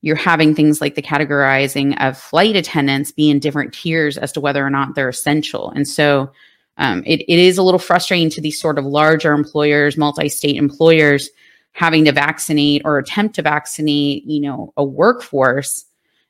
you're 0.00 0.16
having 0.16 0.54
things 0.54 0.80
like 0.80 0.94
the 0.94 1.02
categorizing 1.02 1.96
of 2.00 2.18
flight 2.18 2.56
attendants 2.56 3.10
be 3.10 3.30
in 3.30 3.38
different 3.38 3.72
tiers 3.72 4.18
as 4.18 4.32
to 4.32 4.40
whether 4.40 4.64
or 4.64 4.70
not 4.70 4.94
they're 4.94 5.08
essential. 5.08 5.70
And 5.70 5.88
so 5.88 6.30
um, 6.76 7.02
it, 7.06 7.20
it 7.22 7.38
is 7.38 7.56
a 7.56 7.62
little 7.62 7.78
frustrating 7.78 8.30
to 8.30 8.40
these 8.40 8.60
sort 8.60 8.78
of 8.78 8.84
larger 8.84 9.32
employers, 9.32 9.96
multi 9.96 10.28
state 10.28 10.56
employers, 10.56 11.30
having 11.72 12.04
to 12.04 12.12
vaccinate 12.12 12.82
or 12.84 12.98
attempt 12.98 13.36
to 13.36 13.42
vaccinate, 13.42 14.24
you 14.24 14.40
know, 14.40 14.72
a 14.76 14.84
workforce 14.84 15.84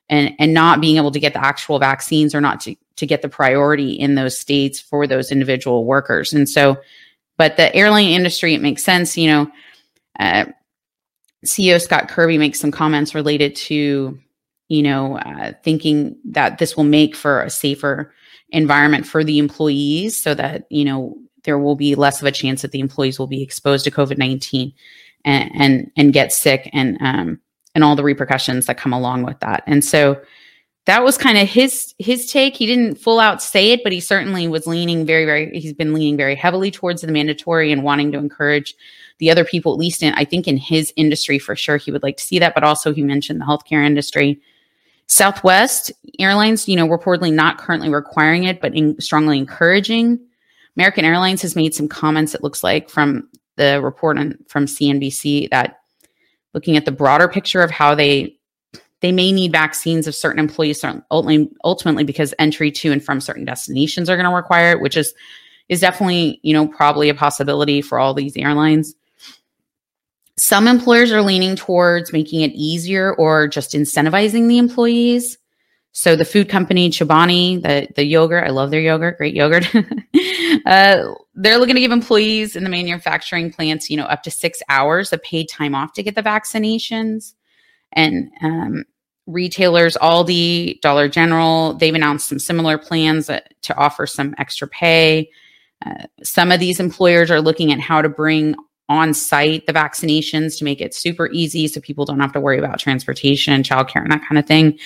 and 0.09 0.33
and 0.39 0.53
not 0.53 0.81
being 0.81 0.97
able 0.97 1.11
to 1.11 1.19
get 1.19 1.33
the 1.33 1.43
actual 1.43 1.79
vaccines 1.79 2.35
or 2.35 2.41
not 2.41 2.59
to 2.61 2.75
to 2.95 3.05
get 3.05 3.21
the 3.21 3.29
priority 3.29 3.91
in 3.91 4.15
those 4.15 4.37
states 4.37 4.79
for 4.79 5.07
those 5.07 5.31
individual 5.31 5.85
workers. 5.85 6.31
And 6.31 6.47
so, 6.47 6.77
but 7.37 7.57
the 7.57 7.73
airline 7.75 8.09
industry, 8.09 8.53
it 8.53 8.61
makes 8.61 8.83
sense. 8.83 9.17
You 9.17 9.27
know, 9.27 9.51
uh, 10.19 10.45
CEO 11.45 11.81
Scott 11.81 12.07
Kirby 12.07 12.37
makes 12.37 12.59
some 12.59 12.71
comments 12.71 13.15
related 13.15 13.55
to, 13.55 14.17
you 14.67 14.83
know, 14.83 15.17
uh, 15.17 15.53
thinking 15.63 16.17
that 16.25 16.57
this 16.57 16.75
will 16.75 16.83
make 16.83 17.15
for 17.15 17.41
a 17.41 17.49
safer 17.49 18.13
environment 18.49 19.05
for 19.05 19.23
the 19.23 19.39
employees 19.39 20.17
so 20.17 20.33
that, 20.33 20.65
you 20.69 20.85
know, 20.85 21.17
there 21.43 21.59
will 21.59 21.75
be 21.75 21.95
less 21.95 22.21
of 22.21 22.27
a 22.27 22.31
chance 22.31 22.61
that 22.61 22.71
the 22.71 22.79
employees 22.79 23.19
will 23.19 23.27
be 23.27 23.43
exposed 23.43 23.85
to 23.85 23.91
COVID 23.91 24.17
19 24.17 24.73
and, 25.25 25.51
and, 25.55 25.91
and 25.95 26.13
get 26.13 26.33
sick 26.33 26.69
and, 26.73 26.97
um, 27.01 27.39
and 27.75 27.83
all 27.83 27.95
the 27.95 28.03
repercussions 28.03 28.65
that 28.65 28.77
come 28.77 28.93
along 28.93 29.23
with 29.23 29.39
that. 29.41 29.63
And 29.67 29.83
so, 29.83 30.19
that 30.85 31.03
was 31.03 31.17
kind 31.17 31.37
of 31.37 31.47
his 31.47 31.95
his 31.97 32.31
take. 32.31 32.55
He 32.55 32.65
didn't 32.65 32.95
full 32.95 33.19
out 33.19 33.41
say 33.41 33.71
it, 33.71 33.83
but 33.83 33.91
he 33.91 33.99
certainly 33.99 34.47
was 34.47 34.67
leaning 34.67 35.05
very, 35.05 35.25
very. 35.25 35.59
He's 35.59 35.73
been 35.73 35.93
leaning 35.93 36.15
very 36.15 36.35
heavily 36.35 36.69
towards 36.71 37.01
the 37.01 37.11
mandatory 37.11 37.71
and 37.71 37.83
wanting 37.83 38.11
to 38.11 38.19
encourage 38.19 38.75
the 39.17 39.31
other 39.31 39.45
people, 39.45 39.73
at 39.73 39.79
least 39.79 40.03
in 40.03 40.13
I 40.13 40.25
think 40.25 40.47
in 40.47 40.57
his 40.57 40.93
industry 40.95 41.39
for 41.39 41.55
sure, 41.55 41.77
he 41.77 41.91
would 41.91 42.03
like 42.03 42.17
to 42.17 42.23
see 42.23 42.39
that. 42.39 42.53
But 42.53 42.63
also, 42.63 42.93
he 42.93 43.01
mentioned 43.01 43.41
the 43.41 43.45
healthcare 43.45 43.85
industry. 43.85 44.39
Southwest 45.07 45.91
Airlines, 46.19 46.67
you 46.67 46.75
know, 46.75 46.87
reportedly 46.87 47.33
not 47.33 47.57
currently 47.57 47.89
requiring 47.89 48.43
it, 48.43 48.61
but 48.61 48.75
in, 48.75 48.99
strongly 48.99 49.37
encouraging. 49.37 50.19
American 50.75 51.05
Airlines 51.05 51.41
has 51.41 51.55
made 51.55 51.73
some 51.73 51.87
comments. 51.87 52.35
It 52.35 52.43
looks 52.43 52.63
like 52.63 52.89
from 52.89 53.29
the 53.55 53.81
report 53.81 54.17
on, 54.17 54.37
from 54.47 54.65
CNBC 54.65 55.49
that 55.51 55.79
looking 56.53 56.75
at 56.75 56.85
the 56.85 56.91
broader 56.91 57.27
picture 57.27 57.61
of 57.61 57.71
how 57.71 57.95
they 57.95 58.35
they 59.01 59.11
may 59.11 59.31
need 59.31 59.51
vaccines 59.51 60.07
of 60.07 60.15
certain 60.15 60.39
employees 60.39 60.83
ultimately, 61.11 61.49
ultimately 61.63 62.03
because 62.03 62.33
entry 62.39 62.71
to 62.71 62.91
and 62.91 63.03
from 63.03 63.19
certain 63.21 63.45
destinations 63.45 64.09
are 64.09 64.15
going 64.15 64.29
to 64.29 64.35
require 64.35 64.71
it, 64.71 64.81
which 64.81 64.97
is 64.97 65.13
is 65.67 65.79
definitely, 65.79 66.39
you 66.43 66.53
know, 66.53 66.67
probably 66.67 67.09
a 67.09 67.15
possibility 67.15 67.81
for 67.81 67.97
all 67.97 68.13
these 68.13 68.37
airlines. 68.37 68.93
Some 70.37 70.67
employers 70.67 71.11
are 71.11 71.23
leaning 71.23 71.55
towards 71.55 72.13
making 72.13 72.41
it 72.41 72.51
easier 72.53 73.15
or 73.15 73.47
just 73.47 73.71
incentivizing 73.71 74.47
the 74.47 74.57
employees. 74.57 75.37
So 75.93 76.15
the 76.15 76.25
food 76.25 76.49
company 76.49 76.89
Chobani, 76.89 77.61
the 77.61 77.87
the 77.95 78.03
yogurt, 78.03 78.43
I 78.43 78.49
love 78.49 78.69
their 78.69 78.81
yogurt, 78.81 79.17
great 79.17 79.33
yogurt. 79.33 79.65
uh, 80.65 81.13
they're 81.35 81.57
looking 81.57 81.75
to 81.75 81.81
give 81.81 81.91
employees 81.91 82.55
in 82.55 82.65
the 82.65 82.69
manufacturing 82.69 83.51
plants, 83.51 83.89
you 83.89 83.95
know, 83.95 84.03
up 84.03 84.21
to 84.23 84.31
six 84.31 84.61
hours 84.67 85.13
of 85.13 85.23
paid 85.23 85.47
time 85.47 85.73
off 85.73 85.93
to 85.93 86.03
get 86.03 86.15
the 86.15 86.21
vaccinations. 86.21 87.33
And 87.95 88.29
um, 88.41 88.85
retailers, 89.27 89.95
Aldi, 89.97 90.81
Dollar 90.81 91.07
General, 91.07 91.73
they've 91.73 91.95
announced 91.95 92.29
some 92.29 92.39
similar 92.39 92.77
plans 92.77 93.29
uh, 93.29 93.39
to 93.63 93.75
offer 93.75 94.05
some 94.05 94.35
extra 94.37 94.67
pay. 94.67 95.29
Uh, 95.85 96.03
some 96.23 96.51
of 96.51 96.59
these 96.59 96.79
employers 96.79 97.31
are 97.31 97.41
looking 97.41 97.71
at 97.71 97.79
how 97.79 98.01
to 98.01 98.09
bring 98.09 98.55
on 98.87 99.13
site 99.13 99.65
the 99.65 99.73
vaccinations 99.73 100.57
to 100.57 100.63
make 100.63 100.79
it 100.79 100.93
super 100.93 101.27
easy 101.31 101.67
so 101.67 101.81
people 101.81 102.05
don't 102.05 102.19
have 102.19 102.33
to 102.33 102.39
worry 102.39 102.59
about 102.59 102.77
transportation 102.77 103.51
and 103.51 103.65
childcare 103.65 104.03
and 104.03 104.11
that 104.11 104.21
kind 104.27 104.37
of 104.37 104.45
thing. 104.45 104.77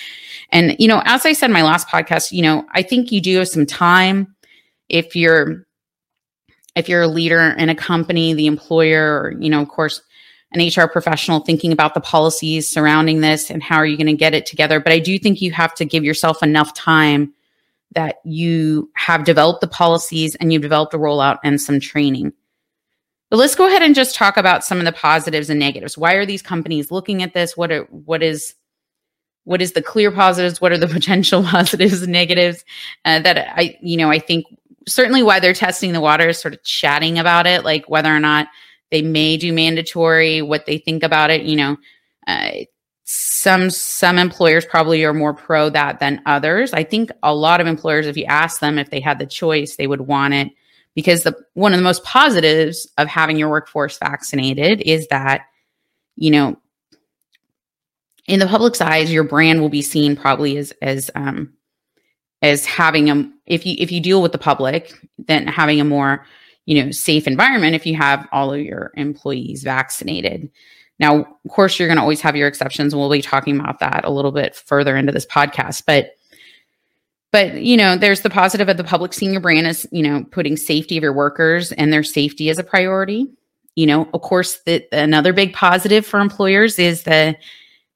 And, 0.50 0.74
you 0.78 0.88
know, 0.88 1.02
as 1.04 1.26
I 1.26 1.32
said 1.32 1.46
in 1.46 1.52
my 1.52 1.62
last 1.62 1.86
podcast, 1.86 2.32
you 2.32 2.42
know, 2.42 2.64
I 2.72 2.82
think 2.82 3.12
you 3.12 3.20
do 3.20 3.38
have 3.38 3.48
some 3.48 3.66
time 3.66 4.34
if 4.88 5.14
you're 5.14 5.66
if 6.76 6.88
you're 6.88 7.02
a 7.02 7.08
leader 7.08 7.40
in 7.40 7.68
a 7.68 7.74
company, 7.74 8.32
the 8.32 8.46
employer, 8.46 9.20
or, 9.20 9.34
you 9.38 9.50
know, 9.50 9.60
of 9.60 9.68
course, 9.68 10.00
an 10.52 10.66
HR 10.66 10.88
professional 10.88 11.40
thinking 11.40 11.72
about 11.72 11.94
the 11.94 12.00
policies 12.00 12.66
surrounding 12.66 13.20
this 13.20 13.50
and 13.50 13.62
how 13.62 13.76
are 13.76 13.86
you 13.86 13.96
going 13.96 14.06
to 14.06 14.14
get 14.14 14.34
it 14.34 14.46
together. 14.46 14.80
But 14.80 14.92
I 14.92 14.98
do 14.98 15.18
think 15.18 15.40
you 15.40 15.52
have 15.52 15.74
to 15.74 15.84
give 15.84 16.04
yourself 16.04 16.42
enough 16.42 16.74
time 16.74 17.32
that 17.92 18.16
you 18.24 18.90
have 18.94 19.24
developed 19.24 19.60
the 19.60 19.68
policies 19.68 20.34
and 20.36 20.52
you've 20.52 20.62
developed 20.62 20.94
a 20.94 20.98
rollout 20.98 21.38
and 21.44 21.60
some 21.60 21.80
training. 21.80 22.32
But 23.30 23.38
let's 23.38 23.54
go 23.54 23.68
ahead 23.68 23.82
and 23.82 23.94
just 23.94 24.16
talk 24.16 24.36
about 24.36 24.64
some 24.64 24.78
of 24.78 24.84
the 24.84 24.92
positives 24.92 25.50
and 25.50 25.60
negatives. 25.60 25.96
Why 25.96 26.14
are 26.14 26.26
these 26.26 26.42
companies 26.42 26.90
looking 26.90 27.22
at 27.22 27.32
this? 27.32 27.56
What 27.56 27.70
are, 27.70 27.84
what 27.84 28.22
is 28.22 28.54
what 29.44 29.62
is 29.62 29.72
the 29.72 29.82
clear 29.82 30.12
positives? 30.12 30.60
What 30.60 30.72
are 30.72 30.78
the 30.78 30.86
potential 30.88 31.42
positives 31.42 32.02
and 32.02 32.12
negatives? 32.12 32.64
Uh, 33.04 33.20
that 33.20 33.52
I 33.56 33.78
you 33.80 33.96
know 33.96 34.10
I 34.10 34.18
think 34.18 34.46
certainly 34.88 35.22
why 35.22 35.38
they're 35.40 35.54
testing 35.54 35.92
the 35.92 36.00
water 36.00 36.28
is 36.28 36.40
sort 36.40 36.54
of 36.54 36.62
chatting 36.64 37.18
about 37.18 37.46
it, 37.46 37.64
like 37.64 37.88
whether 37.88 38.14
or 38.14 38.20
not 38.20 38.48
they 38.90 39.02
may 39.02 39.36
do 39.36 39.52
mandatory, 39.52 40.42
what 40.42 40.66
they 40.66 40.78
think 40.78 41.02
about 41.02 41.30
it. 41.30 41.42
You 41.42 41.56
know, 41.56 41.76
uh, 42.26 42.50
some 43.04 43.70
some 43.70 44.18
employers 44.18 44.64
probably 44.64 45.04
are 45.04 45.14
more 45.14 45.34
pro 45.34 45.70
that 45.70 46.00
than 46.00 46.22
others. 46.26 46.72
I 46.72 46.84
think 46.84 47.10
a 47.22 47.34
lot 47.34 47.60
of 47.60 47.66
employers, 47.66 48.06
if 48.06 48.16
you 48.16 48.24
ask 48.24 48.60
them 48.60 48.78
if 48.78 48.90
they 48.90 49.00
had 49.00 49.18
the 49.18 49.26
choice, 49.26 49.76
they 49.76 49.86
would 49.86 50.02
want 50.02 50.34
it 50.34 50.52
because 50.94 51.22
the 51.22 51.36
one 51.54 51.72
of 51.72 51.78
the 51.78 51.84
most 51.84 52.04
positives 52.04 52.88
of 52.98 53.08
having 53.08 53.36
your 53.36 53.48
workforce 53.48 53.98
vaccinated 53.98 54.80
is 54.82 55.06
that 55.08 55.42
you 56.16 56.30
know 56.30 56.56
in 58.26 58.40
the 58.40 58.46
public's 58.46 58.80
eyes 58.80 59.12
your 59.12 59.24
brand 59.24 59.60
will 59.60 59.68
be 59.68 59.82
seen 59.82 60.16
probably 60.16 60.56
as 60.56 60.72
as 60.82 61.10
um 61.14 61.52
as 62.42 62.64
having 62.64 63.10
a 63.10 63.30
if 63.46 63.66
you 63.66 63.76
if 63.78 63.92
you 63.92 64.00
deal 64.00 64.22
with 64.22 64.32
the 64.32 64.38
public 64.38 64.92
then 65.18 65.46
having 65.46 65.80
a 65.80 65.84
more 65.84 66.26
you 66.70 66.84
know 66.84 66.92
safe 66.92 67.26
environment 67.26 67.74
if 67.74 67.84
you 67.84 67.96
have 67.96 68.28
all 68.30 68.54
of 68.54 68.60
your 68.60 68.92
employees 68.96 69.64
vaccinated. 69.64 70.48
Now 71.00 71.16
of 71.16 71.50
course 71.50 71.78
you're 71.78 71.88
going 71.88 71.96
to 71.96 72.02
always 72.02 72.20
have 72.20 72.36
your 72.36 72.46
exceptions 72.46 72.92
and 72.92 73.00
we'll 73.00 73.10
be 73.10 73.20
talking 73.20 73.58
about 73.58 73.80
that 73.80 74.04
a 74.04 74.10
little 74.10 74.30
bit 74.30 74.54
further 74.54 74.96
into 74.96 75.10
this 75.10 75.26
podcast 75.26 75.82
but 75.84 76.12
but 77.32 77.60
you 77.60 77.76
know 77.76 77.96
there's 77.96 78.20
the 78.20 78.30
positive 78.30 78.68
of 78.68 78.76
the 78.76 78.84
public 78.84 79.12
seeing 79.12 79.32
your 79.32 79.40
brand 79.40 79.66
as 79.66 79.84
you 79.90 80.04
know 80.04 80.24
putting 80.30 80.56
safety 80.56 80.96
of 80.96 81.02
your 81.02 81.12
workers 81.12 81.72
and 81.72 81.92
their 81.92 82.04
safety 82.04 82.48
as 82.50 82.58
a 82.58 82.64
priority. 82.64 83.26
You 83.74 83.86
know 83.86 84.08
of 84.14 84.20
course 84.20 84.60
that 84.66 84.86
another 84.92 85.32
big 85.32 85.52
positive 85.52 86.06
for 86.06 86.20
employers 86.20 86.78
is 86.78 87.02
the 87.02 87.36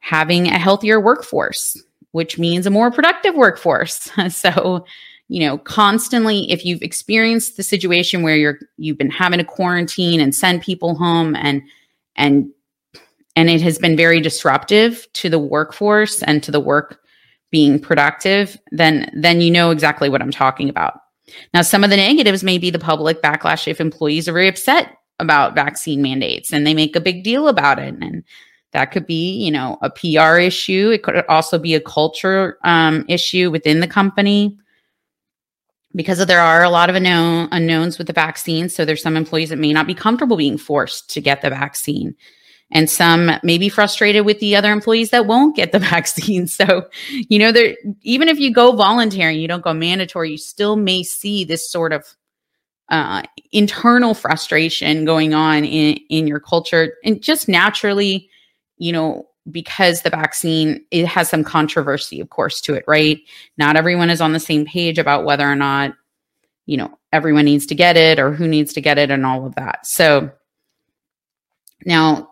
having 0.00 0.48
a 0.48 0.58
healthier 0.58 1.00
workforce 1.00 1.80
which 2.10 2.38
means 2.38 2.66
a 2.66 2.70
more 2.70 2.90
productive 2.90 3.36
workforce. 3.36 4.10
So 4.30 4.84
you 5.28 5.40
know 5.40 5.58
constantly 5.58 6.50
if 6.50 6.64
you've 6.64 6.82
experienced 6.82 7.56
the 7.56 7.62
situation 7.62 8.22
where 8.22 8.36
you're 8.36 8.58
you've 8.76 8.98
been 8.98 9.10
having 9.10 9.38
to 9.38 9.44
quarantine 9.44 10.20
and 10.20 10.34
send 10.34 10.62
people 10.62 10.94
home 10.94 11.34
and 11.36 11.62
and 12.16 12.50
and 13.36 13.50
it 13.50 13.60
has 13.60 13.78
been 13.78 13.96
very 13.96 14.20
disruptive 14.20 15.06
to 15.14 15.28
the 15.28 15.38
workforce 15.38 16.22
and 16.22 16.42
to 16.42 16.50
the 16.50 16.60
work 16.60 17.00
being 17.50 17.78
productive 17.78 18.58
then 18.70 19.10
then 19.14 19.40
you 19.40 19.50
know 19.50 19.70
exactly 19.70 20.08
what 20.08 20.22
i'm 20.22 20.30
talking 20.30 20.68
about. 20.68 21.00
Now 21.54 21.62
some 21.62 21.84
of 21.84 21.90
the 21.90 21.96
negatives 21.96 22.44
may 22.44 22.58
be 22.58 22.70
the 22.70 22.78
public 22.78 23.22
backlash 23.22 23.66
if 23.66 23.80
employees 23.80 24.28
are 24.28 24.32
very 24.32 24.48
upset 24.48 24.98
about 25.20 25.54
vaccine 25.54 26.02
mandates 26.02 26.52
and 26.52 26.66
they 26.66 26.74
make 26.74 26.96
a 26.96 27.00
big 27.00 27.22
deal 27.24 27.48
about 27.48 27.78
it. 27.78 27.94
And 28.00 28.24
that 28.72 28.86
could 28.86 29.06
be 29.06 29.32
you 29.42 29.50
know 29.50 29.78
a 29.80 29.88
pr 29.88 30.38
issue. 30.38 30.90
It 30.90 31.02
could 31.02 31.24
also 31.28 31.58
be 31.58 31.74
a 31.74 31.80
culture 31.80 32.58
um, 32.64 33.04
issue 33.08 33.50
within 33.50 33.80
the 33.80 33.86
company 33.86 34.58
because 35.94 36.24
there 36.26 36.40
are 36.40 36.62
a 36.62 36.70
lot 36.70 36.90
of 36.90 36.96
unknown 36.96 37.48
unknowns 37.52 37.98
with 37.98 38.06
the 38.06 38.12
vaccine. 38.12 38.68
So 38.68 38.84
there's 38.84 39.02
some 39.02 39.16
employees 39.16 39.50
that 39.50 39.58
may 39.58 39.72
not 39.72 39.86
be 39.86 39.94
comfortable 39.94 40.36
being 40.36 40.58
forced 40.58 41.10
to 41.10 41.20
get 41.20 41.42
the 41.42 41.50
vaccine. 41.50 42.14
And 42.70 42.90
some 42.90 43.30
may 43.42 43.58
be 43.58 43.68
frustrated 43.68 44.24
with 44.24 44.40
the 44.40 44.56
other 44.56 44.72
employees 44.72 45.10
that 45.10 45.26
won't 45.26 45.54
get 45.54 45.72
the 45.72 45.78
vaccine. 45.90 46.46
So, 46.46 46.88
you 47.08 47.38
know, 47.38 47.52
there 47.52 47.76
even 48.02 48.28
if 48.28 48.38
you 48.38 48.52
go 48.52 48.72
voluntary, 48.72 49.36
you 49.36 49.48
don't 49.48 49.62
go 49.62 49.74
mandatory, 49.74 50.32
you 50.32 50.38
still 50.38 50.76
may 50.76 51.02
see 51.02 51.44
this 51.44 51.70
sort 51.70 51.92
of 51.92 52.04
uh, 52.88 53.22
internal 53.52 54.14
frustration 54.14 55.04
going 55.04 55.32
on 55.34 55.64
in, 55.64 55.98
in 56.10 56.26
your 56.26 56.40
culture. 56.40 56.94
And 57.04 57.22
just 57.22 57.48
naturally, 57.48 58.28
you 58.76 58.92
know, 58.92 59.28
because 59.50 60.02
the 60.02 60.10
vaccine 60.10 60.84
it 60.90 61.06
has 61.06 61.28
some 61.28 61.44
controversy 61.44 62.20
of 62.20 62.30
course 62.30 62.60
to 62.60 62.74
it 62.74 62.84
right? 62.86 63.20
Not 63.58 63.76
everyone 63.76 64.10
is 64.10 64.20
on 64.20 64.32
the 64.32 64.40
same 64.40 64.64
page 64.64 64.98
about 64.98 65.24
whether 65.24 65.48
or 65.48 65.56
not 65.56 65.94
you 66.66 66.76
know 66.76 66.98
everyone 67.12 67.44
needs 67.44 67.66
to 67.66 67.74
get 67.74 67.96
it 67.96 68.18
or 68.18 68.32
who 68.32 68.48
needs 68.48 68.72
to 68.74 68.80
get 68.80 68.98
it 68.98 69.10
and 69.10 69.26
all 69.26 69.46
of 69.46 69.54
that. 69.56 69.86
So 69.86 70.30
now 71.84 72.30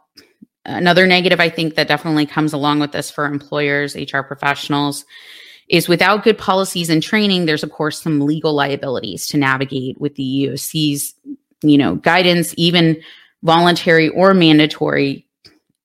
another 0.64 1.09
negative 1.09 1.40
i 1.40 1.49
think 1.49 1.75
that 1.75 1.88
definitely 1.88 2.25
comes 2.25 2.52
along 2.52 2.78
with 2.78 2.92
this 2.92 3.11
for 3.11 3.25
employers 3.25 3.97
hr 3.97 4.21
professionals 4.21 5.04
is 5.69 5.88
without 5.88 6.23
good 6.23 6.38
policies 6.38 6.88
and 6.88 7.02
training 7.02 7.47
there's 7.47 7.64
of 7.64 7.73
course 7.73 8.00
some 8.00 8.21
legal 8.21 8.54
liabilities 8.54 9.26
to 9.26 9.37
navigate 9.37 10.00
with 10.00 10.14
the 10.14 10.23
eoc's 10.23 11.14
you 11.64 11.76
know 11.76 11.97
guidance 11.97 12.54
even 12.57 12.97
voluntary 13.42 14.09
or 14.11 14.35
mandatory. 14.35 15.26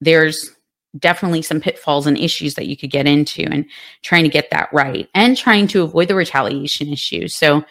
There's 0.02 0.52
definitely 1.00 1.42
some 1.42 1.62
pitfalls 1.62 2.08
and 2.08 2.18
issues 2.18 2.56
that 2.56 2.68
you 2.68 2.78
could 2.78 2.92
get 2.92 3.08
into 3.08 3.44
and 3.44 3.66
trying 4.04 4.24
to 4.24 4.30
get 4.30 4.50
that 4.52 4.70
right 4.72 5.10
and 5.14 5.38
trying 5.38 5.68
to 5.68 5.84
avoid 5.84 6.08
the 6.08 6.16
retaliation 6.16 6.92
issues. 6.92 7.36
So 7.36 7.64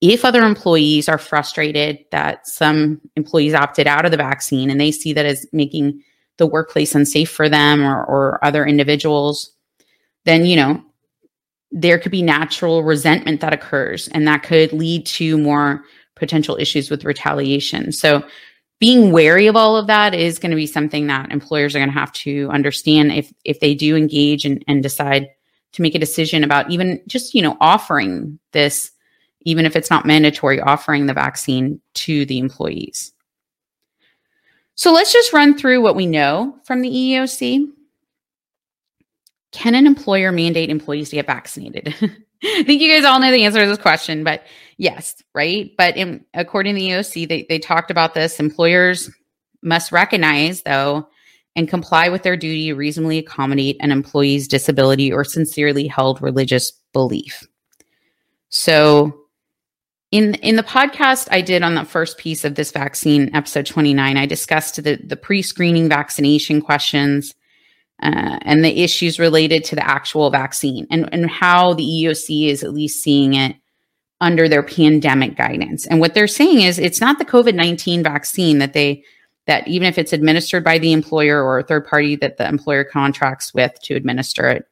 if 0.00 0.24
other 0.24 0.42
employees 0.42 1.08
are 1.08 1.18
frustrated 1.18 2.04
that 2.10 2.46
some 2.46 3.00
employees 3.16 3.54
opted 3.54 3.86
out 3.86 4.04
of 4.04 4.10
the 4.10 4.16
vaccine 4.16 4.70
and 4.70 4.80
they 4.80 4.90
see 4.90 5.12
that 5.12 5.26
as 5.26 5.46
making 5.52 6.02
the 6.36 6.46
workplace 6.46 6.94
unsafe 6.94 7.30
for 7.30 7.48
them 7.48 7.82
or, 7.82 8.04
or 8.04 8.44
other 8.44 8.66
individuals, 8.66 9.52
then, 10.24 10.44
you 10.44 10.56
know, 10.56 10.82
there 11.70 11.98
could 11.98 12.12
be 12.12 12.22
natural 12.22 12.82
resentment 12.82 13.40
that 13.40 13.52
occurs, 13.52 14.08
and 14.08 14.26
that 14.28 14.42
could 14.42 14.72
lead 14.72 15.04
to 15.06 15.36
more 15.38 15.82
potential 16.14 16.56
issues 16.56 16.90
with 16.90 17.04
retaliation. 17.04 17.90
So, 17.90 18.22
being 18.84 19.12
wary 19.12 19.46
of 19.46 19.56
all 19.56 19.78
of 19.78 19.86
that 19.86 20.12
is 20.12 20.38
going 20.38 20.50
to 20.50 20.56
be 20.56 20.66
something 20.66 21.06
that 21.06 21.32
employers 21.32 21.74
are 21.74 21.78
going 21.78 21.88
to 21.88 21.98
have 21.98 22.12
to 22.12 22.50
understand 22.50 23.10
if 23.12 23.32
if 23.42 23.58
they 23.60 23.74
do 23.74 23.96
engage 23.96 24.44
and, 24.44 24.62
and 24.68 24.82
decide 24.82 25.26
to 25.72 25.80
make 25.80 25.94
a 25.94 25.98
decision 25.98 26.44
about 26.44 26.70
even 26.70 27.00
just 27.06 27.34
you 27.34 27.40
know 27.40 27.56
offering 27.62 28.38
this 28.52 28.90
even 29.46 29.64
if 29.64 29.74
it's 29.74 29.88
not 29.88 30.04
mandatory 30.04 30.60
offering 30.60 31.06
the 31.06 31.14
vaccine 31.14 31.80
to 31.94 32.26
the 32.26 32.38
employees. 32.38 33.12
So 34.74 34.92
let's 34.92 35.14
just 35.14 35.32
run 35.32 35.56
through 35.56 35.80
what 35.80 35.96
we 35.96 36.04
know 36.04 36.58
from 36.64 36.82
the 36.82 36.90
eeoc 36.90 37.66
can 39.52 39.74
an 39.74 39.86
employer 39.86 40.30
mandate 40.30 40.68
employees 40.68 41.08
to 41.08 41.16
get 41.16 41.26
vaccinated 41.26 41.94
i 42.42 42.62
think 42.66 42.80
you 42.80 42.92
guys 42.92 43.04
all 43.04 43.20
know 43.20 43.30
the 43.30 43.44
answer 43.44 43.60
to 43.60 43.68
this 43.68 43.78
question 43.78 44.24
but 44.24 44.44
yes 44.78 45.22
right? 45.34 45.72
But 45.76 45.96
in, 45.96 46.24
according 46.32 46.74
to 46.74 46.80
the 46.80 46.88
EOC, 46.90 47.28
they, 47.28 47.46
they 47.48 47.58
talked 47.58 47.90
about 47.90 48.14
this. 48.14 48.40
Employers 48.40 49.10
must 49.62 49.92
recognize 49.92 50.62
though 50.62 51.08
and 51.56 51.68
comply 51.68 52.08
with 52.08 52.22
their 52.22 52.36
duty 52.36 52.66
to 52.66 52.74
reasonably 52.74 53.18
accommodate 53.18 53.76
an 53.80 53.90
employee's 53.90 54.48
disability 54.48 55.12
or 55.12 55.24
sincerely 55.24 55.86
held 55.86 56.20
religious 56.20 56.72
belief. 56.92 57.42
So, 58.48 59.20
in 60.10 60.34
in 60.36 60.56
the 60.56 60.62
podcast 60.62 61.28
I 61.30 61.40
did 61.40 61.62
on 61.62 61.74
the 61.74 61.84
first 61.84 62.18
piece 62.18 62.44
of 62.44 62.54
this 62.54 62.70
vaccine, 62.70 63.34
episode 63.34 63.66
29, 63.66 64.16
I 64.16 64.26
discussed 64.26 64.82
the, 64.82 64.96
the 64.96 65.16
pre-screening 65.16 65.88
vaccination 65.88 66.60
questions 66.60 67.34
uh, 68.02 68.38
and 68.42 68.64
the 68.64 68.82
issues 68.82 69.18
related 69.18 69.64
to 69.64 69.76
the 69.76 69.86
actual 69.86 70.30
vaccine 70.30 70.86
and, 70.90 71.08
and 71.12 71.30
how 71.30 71.74
the 71.74 71.84
EOC 71.84 72.48
is 72.48 72.62
at 72.62 72.74
least 72.74 73.02
seeing 73.02 73.34
it 73.34 73.56
under 74.20 74.48
their 74.48 74.62
pandemic 74.62 75.36
guidance. 75.36 75.86
And 75.86 76.00
what 76.00 76.14
they're 76.14 76.26
saying 76.26 76.62
is 76.62 76.78
it's 76.78 77.00
not 77.00 77.18
the 77.18 77.24
COVID 77.24 77.54
19 77.54 78.02
vaccine 78.02 78.58
that 78.58 78.72
they 78.72 79.04
that 79.46 79.68
even 79.68 79.86
if 79.86 79.98
it's 79.98 80.12
administered 80.12 80.64
by 80.64 80.78
the 80.78 80.92
employer 80.92 81.42
or 81.42 81.58
a 81.58 81.62
third 81.62 81.86
party 81.86 82.16
that 82.16 82.38
the 82.38 82.48
employer 82.48 82.82
contracts 82.82 83.52
with 83.52 83.78
to 83.82 83.94
administer 83.94 84.48
it, 84.48 84.66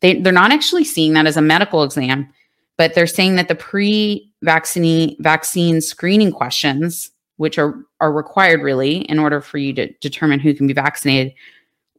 they, 0.00 0.20
they're 0.20 0.32
not 0.32 0.52
actually 0.52 0.84
seeing 0.84 1.12
that 1.12 1.26
as 1.26 1.36
a 1.36 1.42
medical 1.42 1.82
exam, 1.82 2.32
but 2.78 2.94
they're 2.94 3.06
saying 3.06 3.36
that 3.36 3.48
the 3.48 3.54
pre-vaccine 3.54 5.16
vaccine 5.20 5.80
screening 5.80 6.32
questions, 6.32 7.10
which 7.36 7.58
are, 7.58 7.74
are 8.00 8.12
required 8.12 8.62
really 8.62 8.98
in 8.98 9.18
order 9.18 9.42
for 9.42 9.58
you 9.58 9.74
to 9.74 9.92
determine 10.00 10.40
who 10.40 10.54
can 10.54 10.66
be 10.66 10.72
vaccinated, 10.72 11.34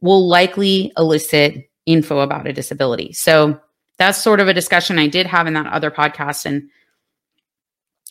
will 0.00 0.26
likely 0.26 0.92
elicit 0.96 1.70
info 1.86 2.20
about 2.20 2.46
a 2.46 2.52
disability. 2.52 3.12
So 3.12 3.60
that's 3.98 4.22
sort 4.22 4.40
of 4.40 4.48
a 4.48 4.54
discussion 4.54 4.98
I 4.98 5.08
did 5.08 5.26
have 5.26 5.46
in 5.46 5.54
that 5.54 5.66
other 5.66 5.90
podcast. 5.90 6.46
And 6.46 6.70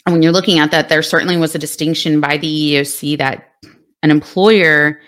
when 0.06 0.22
you're 0.22 0.32
looking 0.32 0.60
at 0.60 0.72
that, 0.72 0.90
there 0.90 1.02
certainly 1.02 1.38
was 1.38 1.56
a 1.56 1.60
distinction 1.60 2.20
by 2.20 2.38
the 2.38 2.48
EEOC 2.48 3.18
that 3.18 3.54
an 4.04 4.12
employer 4.12 5.00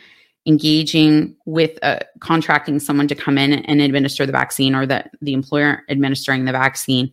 engaging 0.47 1.35
with 1.45 1.77
uh, 1.83 1.99
contracting 2.19 2.79
someone 2.79 3.07
to 3.07 3.15
come 3.15 3.37
in 3.37 3.53
and 3.53 3.79
administer 3.79 4.25
the 4.25 4.31
vaccine 4.31 4.73
or 4.73 4.85
that 4.87 5.11
the 5.21 5.33
employer 5.33 5.83
administering 5.87 6.45
the 6.45 6.51
vaccine 6.51 7.11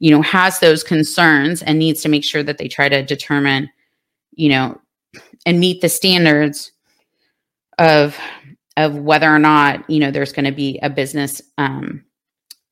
you 0.00 0.10
know 0.10 0.20
has 0.20 0.58
those 0.58 0.82
concerns 0.82 1.62
and 1.62 1.78
needs 1.78 2.02
to 2.02 2.08
make 2.08 2.24
sure 2.24 2.42
that 2.42 2.58
they 2.58 2.68
try 2.68 2.88
to 2.88 3.02
determine 3.02 3.70
you 4.32 4.50
know 4.50 4.78
and 5.46 5.60
meet 5.60 5.80
the 5.80 5.88
standards 5.88 6.72
of 7.78 8.18
of 8.76 8.96
whether 8.96 9.32
or 9.32 9.38
not 9.38 9.88
you 9.88 10.00
know 10.00 10.10
there's 10.10 10.32
going 10.32 10.44
to 10.44 10.52
be 10.52 10.78
a 10.82 10.90
business 10.90 11.42
um 11.58 12.04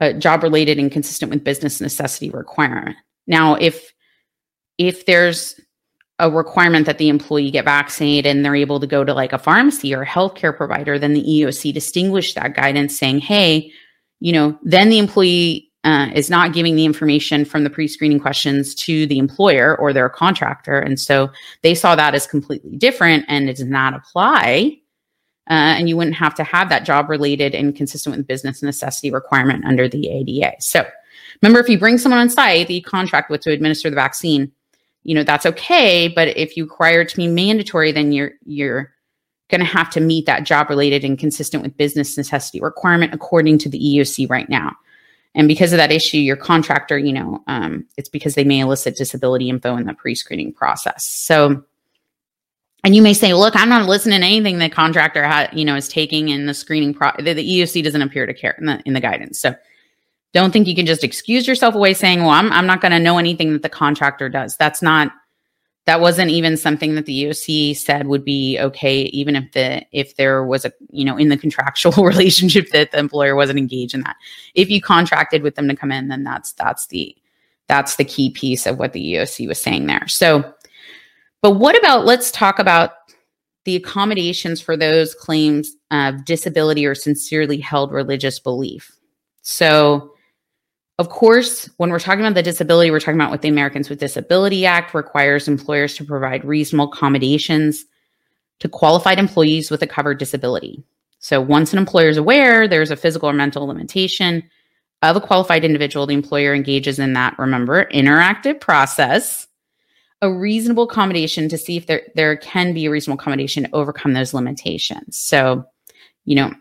a 0.00 0.14
job 0.14 0.42
related 0.42 0.78
and 0.78 0.90
consistent 0.90 1.30
with 1.30 1.44
business 1.44 1.80
necessity 1.80 2.30
requirement 2.30 2.96
now 3.26 3.54
if 3.54 3.92
if 4.78 5.04
there's 5.06 5.60
a 6.20 6.30
requirement 6.30 6.86
that 6.86 6.98
the 6.98 7.08
employee 7.08 7.50
get 7.50 7.64
vaccinated 7.64 8.26
and 8.26 8.44
they're 8.44 8.54
able 8.54 8.78
to 8.78 8.86
go 8.86 9.02
to 9.02 9.14
like 9.14 9.32
a 9.32 9.38
pharmacy 9.38 9.94
or 9.94 10.02
a 10.02 10.06
healthcare 10.06 10.54
provider, 10.54 10.98
then 10.98 11.14
the 11.14 11.24
EOC 11.24 11.72
distinguished 11.72 12.34
that 12.34 12.54
guidance 12.54 12.96
saying, 12.96 13.18
hey, 13.18 13.72
you 14.20 14.32
know, 14.32 14.56
then 14.62 14.90
the 14.90 14.98
employee 14.98 15.70
uh, 15.82 16.08
is 16.14 16.28
not 16.28 16.52
giving 16.52 16.76
the 16.76 16.84
information 16.84 17.46
from 17.46 17.64
the 17.64 17.70
pre 17.70 17.88
screening 17.88 18.20
questions 18.20 18.74
to 18.74 19.06
the 19.06 19.18
employer 19.18 19.76
or 19.78 19.94
their 19.94 20.10
contractor. 20.10 20.78
And 20.78 21.00
so 21.00 21.30
they 21.62 21.74
saw 21.74 21.96
that 21.96 22.14
as 22.14 22.26
completely 22.26 22.76
different 22.76 23.24
and 23.28 23.48
it 23.48 23.56
does 23.56 23.66
not 23.66 23.94
apply. 23.94 24.76
Uh, 25.50 25.74
and 25.76 25.88
you 25.88 25.96
wouldn't 25.96 26.14
have 26.14 26.34
to 26.36 26.44
have 26.44 26.68
that 26.68 26.84
job 26.84 27.10
related 27.10 27.56
and 27.56 27.74
consistent 27.74 28.16
with 28.16 28.26
business 28.26 28.62
necessity 28.62 29.10
requirement 29.10 29.64
under 29.64 29.88
the 29.88 30.08
ADA. 30.08 30.54
So 30.60 30.86
remember, 31.42 31.58
if 31.58 31.68
you 31.68 31.76
bring 31.76 31.98
someone 31.98 32.20
on 32.20 32.30
site 32.30 32.68
that 32.68 32.72
you 32.72 32.82
contract 32.82 33.30
with 33.30 33.40
to 33.42 33.50
administer 33.50 33.90
the 33.90 33.96
vaccine, 33.96 34.52
you 35.02 35.14
know 35.14 35.24
that's 35.24 35.46
okay. 35.46 36.08
But 36.08 36.36
if 36.36 36.56
you 36.56 36.64
require 36.64 37.00
it 37.00 37.08
to 37.10 37.16
be 37.16 37.26
mandatory 37.26 37.92
then 37.92 38.12
you're 38.12 38.32
you're 38.44 38.92
going 39.48 39.60
to 39.60 39.64
have 39.64 39.90
to 39.90 40.00
meet 40.00 40.26
that 40.26 40.44
job 40.44 40.70
related 40.70 41.04
and 41.04 41.18
consistent 41.18 41.64
with 41.64 41.76
business 41.76 42.16
necessity 42.16 42.60
requirement 42.60 43.12
according 43.12 43.58
to 43.58 43.68
the 43.68 43.80
eoc 43.80 44.30
right 44.30 44.48
now. 44.48 44.76
And 45.34 45.48
because 45.48 45.72
of 45.72 45.78
that 45.78 45.90
issue 45.90 46.18
your 46.18 46.36
contractor 46.36 46.98
you 46.98 47.12
know 47.12 47.42
um, 47.46 47.86
it's 47.96 48.08
because 48.08 48.34
they 48.34 48.44
may 48.44 48.60
elicit 48.60 48.96
disability 48.96 49.48
info 49.48 49.76
in 49.76 49.86
the 49.86 49.94
pre-screening 49.94 50.52
process. 50.52 51.04
So 51.06 51.64
and 52.84 52.94
you 52.94 53.02
may 53.02 53.14
say 53.14 53.34
look 53.34 53.54
i'm 53.56 53.68
not 53.68 53.88
listening 53.88 54.20
to 54.20 54.26
anything 54.26 54.58
the 54.58 54.68
contractor 54.68 55.26
ha- 55.26 55.48
you 55.52 55.64
know 55.64 55.76
is 55.76 55.88
taking 55.88 56.28
in 56.28 56.46
the 56.46 56.54
screening 56.54 56.94
pro 56.94 57.10
the, 57.18 57.32
the 57.32 57.60
eoc 57.60 57.82
doesn't 57.82 58.02
appear 58.02 58.26
to 58.26 58.34
care 58.34 58.54
in 58.58 58.66
the 58.66 58.80
in 58.84 58.92
the 58.92 59.00
guidance 59.00 59.40
so 59.40 59.54
don't 60.32 60.52
think 60.52 60.66
you 60.66 60.76
can 60.76 60.86
just 60.86 61.04
excuse 61.04 61.46
yourself 61.46 61.74
away 61.74 61.94
saying, 61.94 62.20
well, 62.20 62.30
I'm, 62.30 62.52
I'm 62.52 62.66
not 62.66 62.80
going 62.80 62.92
to 62.92 62.98
know 62.98 63.18
anything 63.18 63.52
that 63.52 63.62
the 63.62 63.68
contractor 63.68 64.28
does. 64.28 64.56
That's 64.56 64.80
not, 64.80 65.12
that 65.86 66.00
wasn't 66.00 66.30
even 66.30 66.56
something 66.56 66.94
that 66.94 67.06
the 67.06 67.24
EOC 67.24 67.76
said 67.76 68.06
would 68.06 68.24
be 68.24 68.58
okay, 68.60 69.02
even 69.04 69.34
if 69.34 69.50
the, 69.52 69.84
if 69.92 70.16
there 70.16 70.44
was 70.44 70.64
a, 70.64 70.72
you 70.90 71.04
know, 71.04 71.16
in 71.16 71.30
the 71.30 71.36
contractual 71.36 71.92
relationship 72.04 72.68
that 72.70 72.92
the 72.92 72.98
employer 72.98 73.34
wasn't 73.34 73.58
engaged 73.58 73.94
in 73.94 74.02
that. 74.02 74.16
If 74.54 74.70
you 74.70 74.80
contracted 74.80 75.42
with 75.42 75.56
them 75.56 75.68
to 75.68 75.74
come 75.74 75.90
in, 75.90 76.08
then 76.08 76.22
that's, 76.22 76.52
that's 76.52 76.86
the, 76.88 77.16
that's 77.66 77.96
the 77.96 78.04
key 78.04 78.30
piece 78.30 78.66
of 78.66 78.78
what 78.78 78.92
the 78.92 79.14
EOC 79.14 79.48
was 79.48 79.60
saying 79.60 79.86
there. 79.86 80.06
So, 80.06 80.54
but 81.42 81.52
what 81.52 81.78
about, 81.78 82.04
let's 82.04 82.30
talk 82.30 82.58
about 82.58 82.92
the 83.64 83.76
accommodations 83.76 84.60
for 84.60 84.76
those 84.76 85.14
claims 85.14 85.72
of 85.90 86.24
disability 86.24 86.86
or 86.86 86.94
sincerely 86.94 87.58
held 87.58 87.92
religious 87.92 88.38
belief. 88.38 88.90
So, 89.42 90.14
of 90.98 91.08
course, 91.08 91.68
when 91.76 91.90
we're 91.90 91.98
talking 91.98 92.20
about 92.20 92.34
the 92.34 92.42
disability, 92.42 92.90
we're 92.90 93.00
talking 93.00 93.20
about 93.20 93.30
what 93.30 93.42
the 93.42 93.48
Americans 93.48 93.88
with 93.88 94.00
Disability 94.00 94.66
Act 94.66 94.92
requires 94.92 95.48
employers 95.48 95.94
to 95.96 96.04
provide 96.04 96.44
reasonable 96.44 96.92
accommodations 96.92 97.84
to 98.58 98.68
qualified 98.68 99.18
employees 99.18 99.70
with 99.70 99.82
a 99.82 99.86
covered 99.86 100.18
disability. 100.18 100.82
So 101.18 101.40
once 101.40 101.72
an 101.72 101.78
employer 101.78 102.08
is 102.08 102.16
aware 102.16 102.68
there's 102.68 102.90
a 102.90 102.96
physical 102.96 103.28
or 103.28 103.32
mental 103.32 103.66
limitation 103.66 104.42
of 105.02 105.16
a 105.16 105.20
qualified 105.20 105.64
individual, 105.64 106.06
the 106.06 106.14
employer 106.14 106.54
engages 106.54 106.98
in 106.98 107.14
that, 107.14 107.38
remember, 107.38 107.86
interactive 107.86 108.60
process, 108.60 109.46
a 110.22 110.32
reasonable 110.32 110.84
accommodation 110.84 111.48
to 111.48 111.58
see 111.58 111.76
if 111.76 111.86
there, 111.86 112.02
there 112.14 112.36
can 112.36 112.74
be 112.74 112.86
a 112.86 112.90
reasonable 112.90 113.20
accommodation 113.20 113.64
to 113.64 113.74
overcome 113.74 114.12
those 114.12 114.34
limitations. 114.34 115.18
So, 115.18 115.64
you 116.24 116.36
know, 116.36 116.52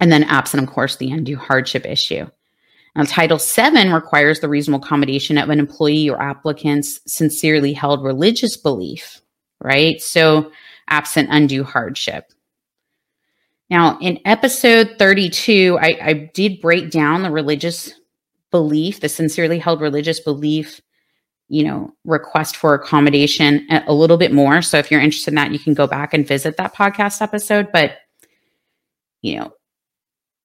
and 0.00 0.10
then 0.10 0.24
absent, 0.24 0.62
of 0.62 0.68
course, 0.68 0.96
the 0.96 1.12
undue 1.12 1.36
hardship 1.36 1.86
issue. 1.86 2.26
Now, 2.96 3.04
Title 3.04 3.38
VII 3.38 3.88
requires 3.88 4.40
the 4.40 4.48
reasonable 4.48 4.84
accommodation 4.84 5.38
of 5.38 5.48
an 5.48 5.60
employee 5.60 6.10
or 6.10 6.20
applicant's 6.20 7.00
sincerely 7.06 7.72
held 7.72 8.04
religious 8.04 8.56
belief, 8.56 9.20
right? 9.60 10.00
So, 10.02 10.50
absent 10.88 11.28
undue 11.30 11.64
hardship. 11.64 12.32
Now, 13.70 13.98
in 14.00 14.20
episode 14.26 14.96
32, 14.98 15.78
I, 15.80 15.98
I 16.02 16.12
did 16.34 16.60
break 16.60 16.90
down 16.90 17.22
the 17.22 17.30
religious 17.30 17.94
belief, 18.50 19.00
the 19.00 19.08
sincerely 19.08 19.58
held 19.58 19.80
religious 19.80 20.20
belief, 20.20 20.82
you 21.52 21.62
know, 21.62 21.92
request 22.06 22.56
for 22.56 22.72
accommodation 22.72 23.66
a, 23.70 23.92
little 23.92 24.16
bit 24.16 24.32
more. 24.32 24.62
So, 24.62 24.78
if 24.78 24.90
you're 24.90 25.02
interested 25.02 25.32
in 25.32 25.34
that, 25.34 25.52
you 25.52 25.58
can 25.58 25.74
go 25.74 25.86
back 25.86 26.14
and 26.14 26.26
visit 26.26 26.56
that 26.56 26.74
podcast 26.74 27.20
episode. 27.20 27.70
But, 27.70 27.98
you 29.20 29.36
know, 29.36 29.52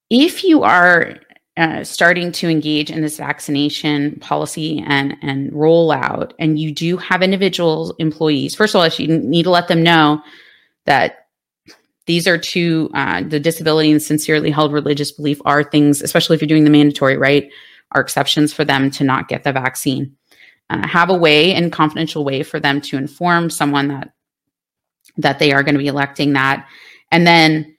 if 0.09 0.43
you 0.43 0.63
are 0.63 1.15
uh, 1.55 1.85
starting 1.85 2.33
to 2.33 2.49
engage 2.49 2.91
in 2.91 3.01
this 3.01 3.15
vaccination 3.15 4.19
policy 4.19 4.83
and 4.85 5.15
and 5.21 5.49
rollout, 5.53 6.33
and 6.39 6.59
you 6.59 6.73
do 6.73 6.97
have 6.97 7.23
individual 7.23 7.95
employees, 7.99 8.53
first 8.53 8.75
of 8.75 8.81
all, 8.81 8.87
you 8.89 9.07
need 9.07 9.43
to 9.43 9.49
let 9.49 9.69
them 9.69 9.83
know 9.83 10.21
that 10.87 11.27
these 12.05 12.27
are 12.27 12.37
two 12.37 12.91
uh, 12.93 13.23
the 13.23 13.39
disability 13.39 13.91
and 13.91 14.03
sincerely 14.03 14.51
held 14.51 14.73
religious 14.73 15.13
belief 15.13 15.39
are 15.45 15.63
things, 15.63 16.01
especially 16.01 16.35
if 16.35 16.41
you're 16.41 16.49
doing 16.49 16.65
the 16.65 16.69
mandatory, 16.69 17.15
right? 17.15 17.49
Are 17.93 18.01
exceptions 18.01 18.51
for 18.51 18.65
them 18.65 18.91
to 18.91 19.05
not 19.05 19.29
get 19.29 19.45
the 19.45 19.53
vaccine. 19.53 20.17
Uh, 20.69 20.85
have 20.85 21.09
a 21.09 21.17
way 21.17 21.53
and 21.53 21.71
confidential 21.71 22.25
way 22.25 22.43
for 22.43 22.59
them 22.59 22.81
to 22.81 22.97
inform 22.97 23.49
someone 23.49 23.87
that 23.87 24.11
that 25.15 25.39
they 25.39 25.51
are 25.51 25.63
going 25.63 25.73
to 25.73 25.79
be 25.79 25.87
electing 25.87 26.33
that, 26.33 26.67
and 27.11 27.25
then 27.25 27.77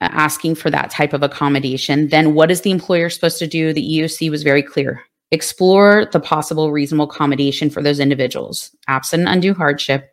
uh, 0.00 0.08
asking 0.12 0.54
for 0.54 0.70
that 0.70 0.90
type 0.90 1.12
of 1.12 1.22
accommodation, 1.22 2.08
then 2.08 2.34
what 2.34 2.50
is 2.50 2.60
the 2.60 2.70
employer 2.70 3.08
supposed 3.08 3.38
to 3.38 3.46
do? 3.46 3.72
The 3.72 3.98
EOC 3.98 4.30
was 4.30 4.42
very 4.42 4.62
clear. 4.62 5.02
Explore 5.30 6.08
the 6.12 6.20
possible 6.20 6.70
reasonable 6.72 7.06
accommodation 7.06 7.70
for 7.70 7.82
those 7.82 8.00
individuals, 8.00 8.74
absent 8.88 9.28
undue 9.28 9.54
hardship, 9.54 10.10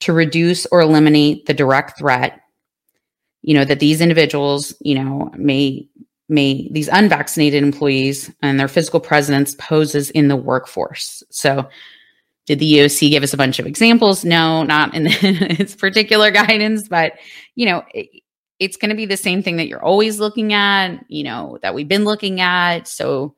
to 0.00 0.12
reduce 0.12 0.66
or 0.66 0.80
eliminate 0.80 1.46
the 1.46 1.54
direct 1.54 1.98
threat 1.98 2.40
you 3.46 3.54
know 3.54 3.64
that 3.64 3.80
these 3.80 4.02
individuals 4.02 4.74
you 4.80 4.94
know 4.94 5.30
may 5.36 5.88
may 6.28 6.68
these 6.72 6.88
unvaccinated 6.88 7.62
employees 7.62 8.30
and 8.42 8.58
their 8.58 8.68
physical 8.68 9.00
presence 9.00 9.54
poses 9.56 10.10
in 10.10 10.28
the 10.28 10.36
workforce 10.36 11.22
so 11.30 11.68
did 12.46 12.60
the 12.60 12.74
EOC 12.74 13.10
give 13.10 13.24
us 13.24 13.34
a 13.34 13.36
bunch 13.36 13.58
of 13.58 13.66
examples? 13.66 14.24
No, 14.24 14.62
not 14.62 14.94
in 14.94 15.06
its 15.10 15.74
particular 15.74 16.30
guidance, 16.30 16.88
but 16.88 17.14
you 17.56 17.66
know, 17.66 17.84
it, 17.92 18.08
it's 18.58 18.76
going 18.76 18.88
to 18.88 18.96
be 18.96 19.04
the 19.04 19.16
same 19.16 19.42
thing 19.42 19.56
that 19.56 19.68
you're 19.68 19.84
always 19.84 20.18
looking 20.18 20.54
at, 20.54 21.04
you 21.08 21.24
know, 21.24 21.58
that 21.60 21.74
we've 21.74 21.88
been 21.88 22.04
looking 22.04 22.40
at. 22.40 22.88
So, 22.88 23.34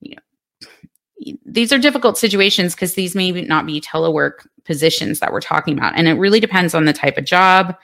you 0.00 0.16
know, 0.16 1.36
these 1.46 1.72
are 1.72 1.78
difficult 1.78 2.18
situations 2.18 2.74
because 2.74 2.94
these 2.94 3.14
may 3.14 3.30
not 3.30 3.64
be 3.64 3.80
telework 3.80 4.46
positions 4.64 5.20
that 5.20 5.32
we're 5.32 5.40
talking 5.40 5.78
about. 5.78 5.94
And 5.96 6.06
it 6.06 6.14
really 6.14 6.40
depends 6.40 6.74
on 6.74 6.84
the 6.84 6.92
type 6.92 7.16
of 7.16 7.24
job, 7.24 7.74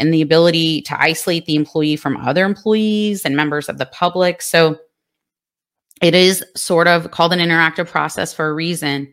and 0.00 0.12
the 0.12 0.22
ability 0.22 0.80
to 0.82 1.00
isolate 1.00 1.46
the 1.46 1.54
employee 1.54 1.96
from 1.96 2.16
other 2.16 2.44
employees 2.44 3.24
and 3.24 3.36
members 3.36 3.68
of 3.68 3.78
the 3.78 3.86
public. 3.86 4.42
So 4.42 4.78
it 6.02 6.14
is 6.14 6.42
sort 6.56 6.88
of 6.88 7.10
called 7.10 7.32
an 7.32 7.38
interactive 7.38 7.86
process 7.86 8.32
for 8.32 8.48
a 8.48 8.54
reason. 8.54 9.12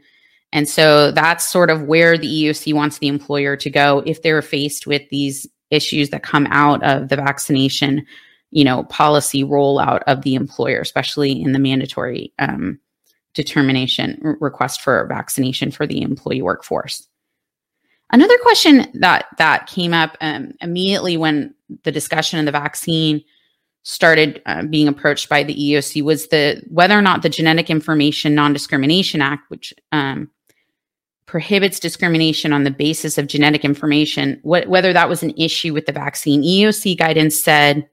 And 0.53 0.67
so 0.67 1.11
that's 1.11 1.47
sort 1.47 1.69
of 1.69 1.83
where 1.83 2.17
the 2.17 2.27
EOC 2.27 2.73
wants 2.73 2.99
the 2.99 3.09
employer 3.09 3.57
to 3.57 3.69
go 3.69 4.01
if 4.05 4.21
they're 4.21 4.41
faced 4.41 4.87
with 4.87 5.01
these 5.11 5.45
issues 5.69 6.09
that 6.09 6.23
come 6.23 6.47
out 6.49 6.81
of 6.83 7.09
the 7.09 7.17
vaccination, 7.17 8.05
you 8.51 8.63
know, 8.63 8.85
policy 8.85 9.43
rollout 9.43 10.03
of 10.07 10.21
the 10.21 10.35
employer, 10.35 10.79
especially 10.79 11.41
in 11.41 11.51
the 11.51 11.59
mandatory 11.59 12.33
um, 12.39 12.79
determination 13.33 14.37
request 14.39 14.81
for 14.81 15.05
vaccination 15.07 15.69
for 15.69 15.85
the 15.85 16.01
employee 16.01 16.41
workforce. 16.41 17.05
Another 18.11 18.37
question 18.41 18.87
that 18.95 19.27
that 19.37 19.67
came 19.67 19.93
up 19.93 20.17
um, 20.21 20.53
immediately 20.61 21.17
when 21.17 21.53
the 21.83 21.91
discussion 21.91 22.39
of 22.39 22.45
the 22.45 22.51
vaccine 22.51 23.23
started 23.83 24.41
uh, 24.45 24.63
being 24.63 24.87
approached 24.87 25.29
by 25.29 25.43
the 25.43 25.55
EOC 25.55 26.03
was 26.03 26.27
the 26.27 26.61
whether 26.69 26.97
or 26.97 27.01
not 27.01 27.21
the 27.21 27.29
Genetic 27.29 27.69
Information 27.69 28.35
Non-Discrimination 28.35 29.21
Act, 29.21 29.49
which 29.49 29.73
um, 29.91 30.29
prohibits 31.25 31.79
discrimination 31.79 32.53
on 32.53 32.63
the 32.63 32.71
basis 32.71 33.17
of 33.17 33.27
genetic 33.27 33.63
information, 33.63 34.39
wh- 34.43 34.67
whether 34.67 34.93
that 34.93 35.09
was 35.09 35.23
an 35.23 35.33
issue 35.37 35.73
with 35.73 35.85
the 35.85 35.91
vaccine. 35.91 36.41
EOC 36.41 36.97
guidance 36.97 37.41
said 37.41 37.87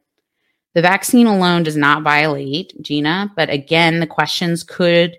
the 0.74 0.82
vaccine 0.82 1.26
alone 1.26 1.64
does 1.64 1.76
not 1.76 2.02
violate 2.02 2.72
GINA, 2.80 3.32
but 3.36 3.50
again, 3.50 4.00
the 4.00 4.06
questions 4.06 4.62
could 4.62 5.16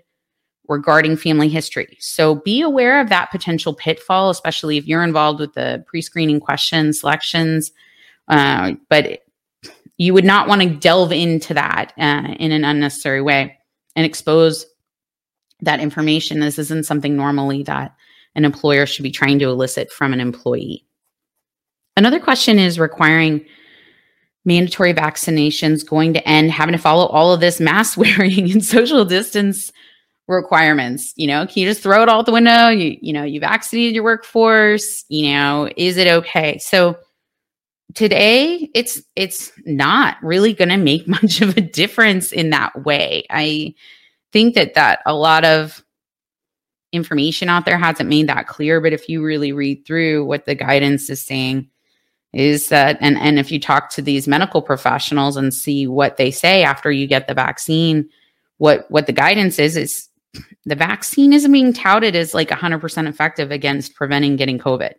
regarding 0.68 1.16
family 1.16 1.48
history. 1.48 1.96
So 2.00 2.36
be 2.36 2.60
aware 2.60 3.00
of 3.00 3.08
that 3.08 3.30
potential 3.30 3.74
pitfall, 3.74 4.30
especially 4.30 4.76
if 4.76 4.86
you're 4.86 5.04
involved 5.04 5.40
with 5.40 5.54
the 5.54 5.84
pre 5.86 6.02
screening 6.02 6.40
questions, 6.40 7.00
selections. 7.00 7.72
Uh, 8.28 8.72
but 8.88 9.22
you 9.98 10.12
would 10.12 10.24
not 10.24 10.48
want 10.48 10.62
to 10.62 10.68
delve 10.68 11.12
into 11.12 11.54
that 11.54 11.92
uh, 11.98 12.34
in 12.38 12.52
an 12.52 12.64
unnecessary 12.64 13.22
way 13.22 13.56
and 13.94 14.04
expose 14.04 14.66
that 15.60 15.80
information. 15.80 16.40
This 16.40 16.58
isn't 16.58 16.86
something 16.86 17.16
normally 17.16 17.62
that 17.64 17.94
an 18.34 18.44
employer 18.44 18.84
should 18.84 19.02
be 19.02 19.10
trying 19.10 19.38
to 19.38 19.48
elicit 19.48 19.90
from 19.90 20.12
an 20.12 20.20
employee. 20.20 20.86
Another 21.96 22.20
question 22.20 22.58
is 22.58 22.78
requiring 22.78 23.46
mandatory 24.44 24.92
vaccinations 24.92 25.86
going 25.86 26.12
to 26.12 26.28
end 26.28 26.50
having 26.50 26.72
to 26.72 26.78
follow 26.78 27.06
all 27.06 27.32
of 27.32 27.40
this 27.40 27.58
mask 27.58 27.96
wearing 27.98 28.50
and 28.50 28.64
social 28.64 29.04
distance 29.04 29.72
requirements 30.28 31.12
you 31.16 31.26
know? 31.26 31.46
Can 31.46 31.62
you 31.62 31.68
just 31.68 31.82
throw 31.82 32.02
it 32.02 32.08
all 32.08 32.20
out 32.20 32.26
the 32.26 32.32
window? 32.32 32.68
You 32.68 32.96
you 33.00 33.12
know 33.12 33.24
you 33.24 33.40
vaccinated 33.40 33.94
your 33.94 34.04
workforce 34.04 35.04
you 35.08 35.30
know 35.30 35.70
is 35.76 35.96
it 35.96 36.08
okay? 36.08 36.58
So 36.58 36.96
today 37.94 38.70
it's 38.74 39.02
it's 39.16 39.52
not 39.64 40.16
really 40.22 40.52
going 40.52 40.68
to 40.68 40.76
make 40.76 41.08
much 41.22 41.40
of 41.40 41.56
a 41.56 41.60
difference 41.60 42.32
in 42.32 42.50
that 42.50 42.84
way. 42.84 43.24
I 43.30 43.74
think 44.32 44.54
that 44.54 44.74
that 44.74 45.00
a 45.06 45.14
lot 45.14 45.44
of 45.44 45.82
information 46.92 47.48
out 47.48 47.64
there 47.64 47.78
hasn't 47.78 48.08
made 48.08 48.28
that 48.28 48.46
clear 48.46 48.80
but 48.80 48.92
if 48.92 49.08
you 49.08 49.22
really 49.22 49.52
read 49.52 49.84
through 49.84 50.24
what 50.24 50.46
the 50.46 50.54
guidance 50.54 51.10
is 51.10 51.20
saying 51.20 51.68
is 52.32 52.68
that 52.68 52.96
and 53.00 53.18
and 53.18 53.38
if 53.38 53.50
you 53.50 53.60
talk 53.60 53.90
to 53.90 54.00
these 54.00 54.28
medical 54.28 54.62
professionals 54.62 55.36
and 55.36 55.52
see 55.52 55.86
what 55.86 56.16
they 56.16 56.30
say 56.30 56.62
after 56.62 56.90
you 56.90 57.06
get 57.06 57.26
the 57.26 57.34
vaccine 57.34 58.08
what 58.58 58.88
what 58.90 59.06
the 59.06 59.12
guidance 59.12 59.58
is 59.58 59.76
is 59.76 60.08
the 60.64 60.74
vaccine 60.74 61.32
isn't 61.32 61.52
being 61.52 61.72
touted 61.72 62.16
as 62.16 62.34
like 62.34 62.48
100% 62.48 63.08
effective 63.08 63.50
against 63.50 63.94
preventing 63.94 64.36
getting 64.36 64.58
COVID. 64.58 64.94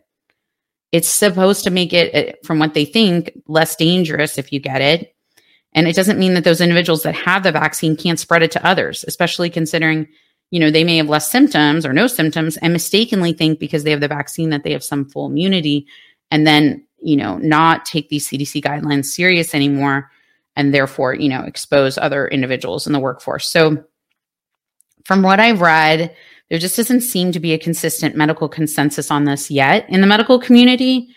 It's 0.91 1.09
supposed 1.09 1.63
to 1.65 1.69
make 1.69 1.93
it, 1.93 2.13
eh, 2.13 2.33
from 2.43 2.59
what 2.59 2.73
they 2.73 2.85
think, 2.85 3.31
less 3.47 3.75
dangerous 3.75 4.37
if 4.37 4.53
you 4.53 4.59
get 4.59 4.81
it. 4.81 5.13
And 5.73 5.87
it 5.87 5.95
doesn't 5.95 6.19
mean 6.19 6.33
that 6.33 6.43
those 6.43 6.61
individuals 6.61 7.03
that 7.03 7.15
have 7.15 7.43
the 7.43 7.51
vaccine 7.51 7.95
can't 7.95 8.19
spread 8.19 8.41
it 8.41 8.51
to 8.51 8.65
others, 8.65 9.03
especially 9.07 9.49
considering, 9.49 10.07
you 10.49 10.59
know, 10.59 10.71
they 10.71 10.83
may 10.83 10.97
have 10.97 11.09
less 11.09 11.29
symptoms 11.29 11.85
or 11.85 11.93
no 11.93 12.07
symptoms 12.07 12.57
and 12.57 12.73
mistakenly 12.73 13.33
think 13.33 13.59
because 13.59 13.83
they 13.83 13.91
have 13.91 13.99
the 13.99 14.07
vaccine 14.07 14.49
that 14.49 14.63
they 14.63 14.71
have 14.71 14.83
some 14.83 15.07
full 15.09 15.27
immunity 15.27 15.85
and 16.31 16.47
then, 16.47 16.85
you 16.99 17.17
know, 17.17 17.37
not 17.37 17.85
take 17.85 18.09
these 18.09 18.27
CDC 18.27 18.63
guidelines 18.63 19.05
serious 19.05 19.53
anymore 19.53 20.09
and 20.55 20.73
therefore, 20.73 21.13
you 21.13 21.29
know, 21.29 21.43
expose 21.43 21.97
other 21.97 22.27
individuals 22.27 22.87
in 22.87 22.93
the 22.93 22.99
workforce. 22.99 23.47
So, 23.49 23.83
from 25.07 25.21
what 25.21 25.39
I've 25.39 25.61
read, 25.61 26.13
there 26.49 26.59
just 26.59 26.75
doesn't 26.75 26.99
seem 26.99 27.31
to 27.31 27.39
be 27.39 27.53
a 27.53 27.57
consistent 27.57 28.17
medical 28.17 28.49
consensus 28.49 29.09
on 29.09 29.23
this 29.23 29.49
yet 29.49 29.89
in 29.89 30.01
the 30.01 30.07
medical 30.07 30.37
community. 30.37 31.07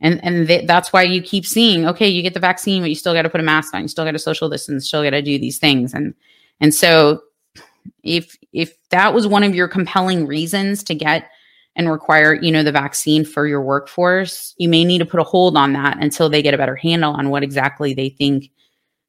And, 0.00 0.22
and 0.24 0.48
th- 0.48 0.66
that's 0.66 0.92
why 0.92 1.02
you 1.02 1.22
keep 1.22 1.46
seeing, 1.46 1.86
okay, 1.86 2.08
you 2.08 2.22
get 2.22 2.34
the 2.34 2.40
vaccine, 2.40 2.82
but 2.82 2.88
you 2.88 2.96
still 2.96 3.14
got 3.14 3.22
to 3.22 3.30
put 3.30 3.38
a 3.38 3.44
mask 3.44 3.72
on, 3.72 3.82
you 3.82 3.88
still 3.88 4.04
got 4.04 4.10
to 4.10 4.18
social 4.18 4.48
distance, 4.48 4.88
still 4.88 5.04
got 5.04 5.10
to 5.10 5.22
do 5.22 5.38
these 5.38 5.58
things. 5.58 5.94
And, 5.94 6.12
and 6.60 6.74
so 6.74 7.22
if, 8.02 8.36
if 8.52 8.76
that 8.88 9.14
was 9.14 9.28
one 9.28 9.44
of 9.44 9.54
your 9.54 9.68
compelling 9.68 10.26
reasons 10.26 10.82
to 10.82 10.96
get 10.96 11.30
and 11.76 11.88
require, 11.88 12.34
you 12.34 12.50
know, 12.50 12.64
the 12.64 12.72
vaccine 12.72 13.24
for 13.24 13.46
your 13.46 13.62
workforce, 13.62 14.56
you 14.58 14.68
may 14.68 14.84
need 14.84 14.98
to 14.98 15.06
put 15.06 15.20
a 15.20 15.24
hold 15.24 15.56
on 15.56 15.72
that 15.74 16.02
until 16.02 16.28
they 16.28 16.42
get 16.42 16.52
a 16.52 16.58
better 16.58 16.74
handle 16.74 17.12
on 17.12 17.30
what 17.30 17.44
exactly 17.44 17.94
they 17.94 18.08
think 18.08 18.50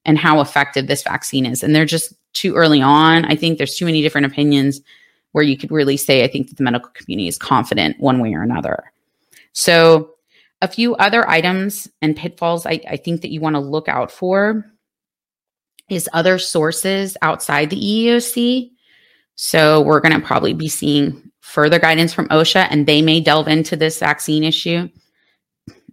and 0.08 0.18
how 0.18 0.40
effective 0.40 0.88
this 0.88 1.04
vaccine 1.04 1.46
is. 1.46 1.62
And 1.62 1.76
they're 1.76 1.86
just 1.86 2.14
too 2.34 2.56
early 2.56 2.82
on. 2.82 3.26
I 3.26 3.36
think 3.36 3.58
there's 3.58 3.76
too 3.76 3.86
many 3.86 4.02
different 4.02 4.26
opinions 4.26 4.82
where 5.34 5.44
you 5.44 5.58
could 5.58 5.72
really 5.72 5.98
say, 5.98 6.24
I 6.24 6.28
think 6.28 6.48
that 6.48 6.58
the 6.58 6.64
medical 6.64 6.90
community 6.92 7.28
is 7.28 7.38
confident 7.38 8.00
one 8.00 8.20
way 8.20 8.34
or 8.34 8.42
another. 8.42 8.92
So, 9.54 10.14
a 10.64 10.68
few 10.68 10.96
other 10.96 11.30
items 11.30 11.88
and 12.02 12.16
pitfalls 12.16 12.66
I, 12.66 12.82
I 12.90 12.98
think 12.98 13.22
that 13.22 13.30
you 13.30 13.42
want 13.42 13.56
to 13.56 13.60
look 13.60 13.88
out 13.88 14.12
for 14.12 14.66
is 15.88 16.10
other 16.14 16.40
sources 16.40 17.16
outside 17.22 17.70
the 17.70 17.80
EEOC. 17.80 18.72
So, 19.36 19.82
we're 19.82 20.00
going 20.00 20.20
to 20.20 20.26
probably 20.26 20.54
be 20.54 20.70
seeing 20.70 21.32
further 21.42 21.80
guidance 21.80 22.14
from 22.14 22.30
OSHA, 22.30 22.68
and 22.72 22.88
they 22.88 23.02
may 23.02 23.20
delve 23.20 23.48
into 23.48 23.76
this 23.76 24.00
vaccine 24.00 24.44
issue. 24.44 24.90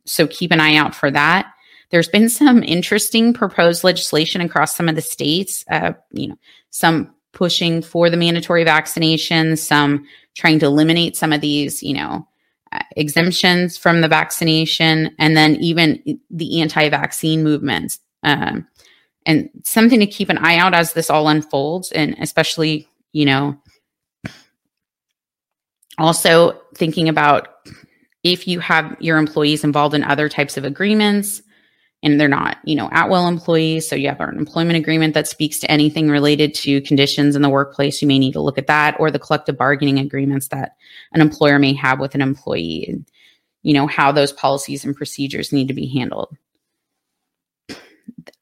So, 0.06 0.26
keep 0.28 0.52
an 0.52 0.60
eye 0.60 0.76
out 0.76 0.94
for 0.94 1.10
that. 1.10 1.53
There's 1.90 2.08
been 2.08 2.28
some 2.28 2.62
interesting 2.62 3.32
proposed 3.32 3.84
legislation 3.84 4.40
across 4.40 4.76
some 4.76 4.88
of 4.88 4.94
the 4.94 5.02
states, 5.02 5.64
uh, 5.70 5.92
you 6.12 6.28
know, 6.28 6.38
some 6.70 7.14
pushing 7.32 7.82
for 7.82 8.10
the 8.10 8.16
mandatory 8.16 8.64
vaccination, 8.64 9.56
some 9.56 10.06
trying 10.34 10.58
to 10.60 10.66
eliminate 10.66 11.16
some 11.16 11.32
of 11.32 11.40
these, 11.40 11.82
you 11.82 11.94
know, 11.94 12.26
uh, 12.72 12.80
exemptions 12.96 13.76
from 13.76 14.00
the 14.00 14.08
vaccination, 14.08 15.14
and 15.18 15.36
then 15.36 15.56
even 15.56 16.20
the 16.30 16.60
anti 16.60 16.88
vaccine 16.88 17.42
movements. 17.42 17.98
Um, 18.22 18.66
and 19.26 19.50
something 19.64 20.00
to 20.00 20.06
keep 20.06 20.28
an 20.28 20.38
eye 20.38 20.56
out 20.56 20.74
as 20.74 20.92
this 20.92 21.10
all 21.10 21.28
unfolds, 21.28 21.92
and 21.92 22.16
especially, 22.20 22.88
you 23.12 23.24
know, 23.24 23.56
also 25.98 26.60
thinking 26.74 27.08
about 27.08 27.48
if 28.22 28.48
you 28.48 28.58
have 28.60 28.96
your 29.00 29.18
employees 29.18 29.64
involved 29.64 29.94
in 29.94 30.02
other 30.02 30.28
types 30.28 30.56
of 30.56 30.64
agreements 30.64 31.42
and 32.04 32.20
they're 32.20 32.28
not, 32.28 32.58
you 32.64 32.76
know, 32.76 32.90
at 32.92 33.08
will 33.08 33.26
employees. 33.26 33.88
So 33.88 33.96
you 33.96 34.08
have 34.08 34.20
an 34.20 34.36
employment 34.36 34.76
agreement 34.76 35.14
that 35.14 35.26
speaks 35.26 35.58
to 35.60 35.70
anything 35.70 36.10
related 36.10 36.54
to 36.56 36.82
conditions 36.82 37.34
in 37.34 37.40
the 37.40 37.48
workplace. 37.48 38.02
You 38.02 38.06
may 38.06 38.18
need 38.18 38.34
to 38.34 38.42
look 38.42 38.58
at 38.58 38.66
that 38.66 38.94
or 39.00 39.10
the 39.10 39.18
collective 39.18 39.56
bargaining 39.56 39.98
agreements 39.98 40.48
that 40.48 40.76
an 41.12 41.22
employer 41.22 41.58
may 41.58 41.72
have 41.72 41.98
with 41.98 42.14
an 42.14 42.20
employee 42.20 42.84
and, 42.86 43.10
you 43.62 43.72
know, 43.72 43.86
how 43.86 44.12
those 44.12 44.32
policies 44.32 44.84
and 44.84 44.94
procedures 44.94 45.50
need 45.50 45.68
to 45.68 45.74
be 45.74 45.86
handled. 45.86 46.36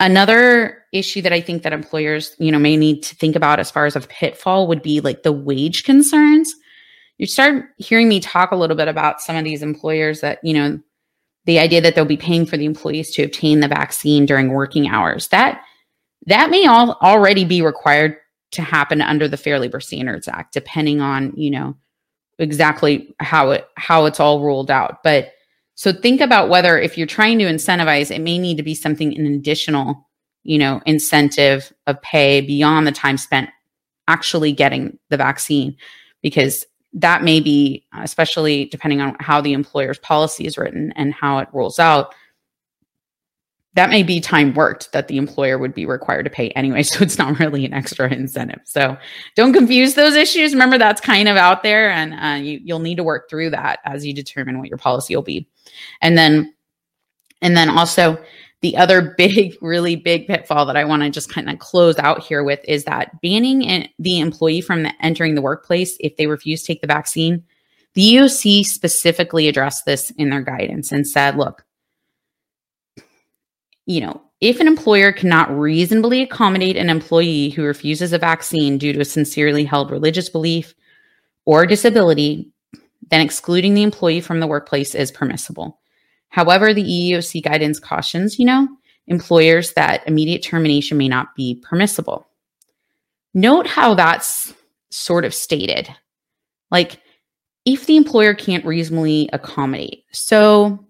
Another 0.01 0.83
issue 0.93 1.23
that 1.23 1.33
I 1.33 1.41
think 1.41 1.63
that 1.63 1.73
employers, 1.73 2.35
you 2.41 2.51
know, 2.51 2.59
may 2.59 2.77
need 2.77 3.05
to 3.05 3.15
think 3.15 3.37
about 3.37 3.61
as 3.61 3.71
far 3.71 3.87
as 3.87 3.95
a 3.95 4.01
pitfall 4.01 4.67
would 4.67 4.83
be 4.83 5.01
like 5.01 5.23
the 5.23 5.33
wage 5.33 5.85
concerns. 5.85 6.53
You 7.19 7.27
start 7.27 7.67
hearing 7.77 8.09
me 8.09 8.19
talk 8.19 8.51
a 8.51 8.57
little 8.57 8.77
bit 8.77 8.89
about 8.89 9.21
some 9.21 9.37
of 9.37 9.45
these 9.45 9.63
employers 9.63 10.21
that, 10.21 10.41
you 10.43 10.55
know, 10.55 10.81
the 11.45 11.59
idea 11.59 11.81
that 11.81 11.95
they'll 11.95 12.05
be 12.05 12.17
paying 12.17 12.47
for 12.47 12.57
the 12.57 12.67
employees 12.67 13.11
to 13.13 13.23
obtain 13.23 13.61
the 13.61 13.69
vaccine 13.69 14.27
during 14.27 14.51
working 14.51 14.89
hours. 14.89 15.29
That 15.29 15.63
that 16.27 16.51
may 16.51 16.67
all 16.67 16.93
already 17.03 17.45
be 17.45 17.63
required 17.63 18.17
to 18.53 18.63
happen 18.63 19.01
under 19.01 19.27
the 19.27 19.37
Fair 19.37 19.59
Labor 19.59 19.81
Standards 19.81 20.29
Act, 20.29 20.53
depending 20.53 21.01
on, 21.01 21.33
you 21.37 21.51
know, 21.51 21.75
exactly 22.39 23.15
how 23.19 23.51
it 23.51 23.67
how 23.77 24.05
it's 24.05 24.21
all 24.21 24.43
ruled 24.43 24.71
out. 24.71 25.03
But 25.03 25.33
so 25.75 25.93
think 25.93 26.21
about 26.21 26.49
whether 26.49 26.79
if 26.79 26.97
you're 26.97 27.07
trying 27.07 27.39
to 27.39 27.47
incentivize, 27.47 28.15
it 28.15 28.21
may 28.21 28.39
need 28.39 28.59
to 28.59 28.63
be 28.63 28.75
something 28.75 29.17
an 29.17 29.27
additional, 29.27 30.09
you 30.43 30.59
know, 30.59 30.81
incentive 30.87 31.73
of 31.87 32.01
pay 32.03 32.41
beyond 32.41 32.87
the 32.87 32.93
time 32.93 33.17
spent 33.17 33.51
actually 34.07 34.53
getting 34.53 34.99
the 35.11 35.17
vaccine, 35.17 35.77
because 36.23 36.67
that 36.95 37.23
may 37.23 37.41
be, 37.41 37.87
especially 38.01 38.67
depending 38.67 39.01
on 39.01 39.17
how 39.21 39.41
the 39.41 39.53
employer's 39.53 39.99
policy 39.99 40.47
is 40.47 40.59
written 40.59 40.93
and 40.97 41.15
how 41.15 41.39
it 41.39 41.49
rolls 41.53 41.79
out, 41.79 42.15
that 43.75 43.89
may 43.89 44.03
be 44.03 44.21
time 44.21 44.53
worked 44.53 44.93
that 44.93 45.09
the 45.09 45.17
employer 45.17 45.57
would 45.57 45.73
be 45.73 45.87
required 45.87 46.25
to 46.25 46.31
pay 46.31 46.51
anyway. 46.51 46.83
So 46.93 47.03
it's 47.03 47.17
not 47.17 47.39
really 47.39 47.65
an 47.65 47.73
extra 47.73 48.13
incentive. 48.13 48.61
So 48.65 48.99
don't 49.35 49.55
confuse 49.55 49.95
those 49.95 50.15
issues. 50.15 50.53
Remember, 50.53 50.77
that's 50.77 51.01
kind 51.01 51.27
of 51.27 51.39
out 51.39 51.63
there, 51.63 51.91
and 51.91 52.13
uh, 52.13 52.45
you, 52.45 52.61
you'll 52.63 52.81
need 52.81 52.97
to 52.97 53.05
work 53.05 53.31
through 53.31 53.51
that 53.51 53.79
as 53.85 54.05
you 54.05 54.13
determine 54.13 54.59
what 54.59 54.69
your 54.69 54.77
policy 54.77 55.17
will 55.17 55.23
be. 55.23 55.49
And 56.03 56.19
then, 56.19 56.55
and 57.41 57.57
then 57.57 57.71
also, 57.71 58.23
the 58.63 58.77
other 58.77 59.15
big, 59.19 59.57
really 59.61 59.97
big 59.97 60.27
pitfall 60.27 60.65
that 60.67 60.77
I 60.77 60.85
want 60.85 61.03
to 61.03 61.11
just 61.11 61.33
kind 61.33 61.51
of 61.51 61.59
close 61.59 61.99
out 61.99 62.23
here 62.23 62.43
with 62.43 62.61
is 62.67 62.85
that 62.85 63.21
banning 63.21 63.89
the 63.99 64.21
employee 64.21 64.61
from 64.63 64.85
the, 64.85 64.93
entering 65.01 65.35
the 65.35 65.43
workplace 65.43 65.97
if 66.01 66.17
they 66.17 66.27
refuse 66.27 66.63
to 66.63 66.69
take 66.69 66.81
the 66.81 66.87
vaccine. 66.87 67.45
The 67.95 68.15
EOC 68.15 68.65
specifically 68.65 69.49
addressed 69.49 69.85
this 69.85 70.11
in 70.13 70.31
their 70.31 70.41
guidance 70.41 70.93
and 70.93 71.07
said, 71.07 71.37
look, 71.37 71.65
you 73.85 74.01
know, 74.01 74.23
if 74.41 74.61
an 74.61 74.67
employer 74.67 75.13
cannot 75.13 75.57
reasonably 75.57 76.23
accommodate 76.23 76.77
an 76.77 76.89
employee 76.89 77.51
who 77.51 77.63
refuses 77.63 78.13
a 78.13 78.19
vaccine 78.19 78.79
due 78.79 78.93
to 78.93 79.01
a 79.01 79.05
sincerely 79.05 79.65
held 79.65 79.91
religious 79.91 80.29
belief 80.29 80.75
or 81.45 81.67
disability, 81.67 82.51
then 83.11 83.21
excluding 83.21 83.75
the 83.75 83.83
employee 83.83 84.21
from 84.21 84.41
the 84.41 84.47
workplace 84.47 84.95
is 84.95 85.11
permissible. 85.11 85.82
However, 86.33 86.73
the 86.73 86.83
EEOC 86.83 87.43
guidance 87.45 87.79
cautions, 87.79 88.39
you 88.39 88.47
know, 88.47 88.67
employers 89.07 89.75
that 89.75 90.03
immediate 90.09 90.43
termination 90.43 90.97
may 90.97 91.07
not 91.07 91.35
be 91.37 91.63
permissible. 91.63 92.27
Note 93.35 93.67
how 93.67 93.95
that's 93.95 94.55
sort 94.91 95.27
of 95.27 95.35
stated. 95.35 95.95
Like, 96.71 97.01
if 97.67 97.85
the 97.85 97.99
employer 97.99 98.33
can't 98.33 98.65
reasonably 98.65 99.29
accommodate. 99.33 100.05
So, 100.13 100.87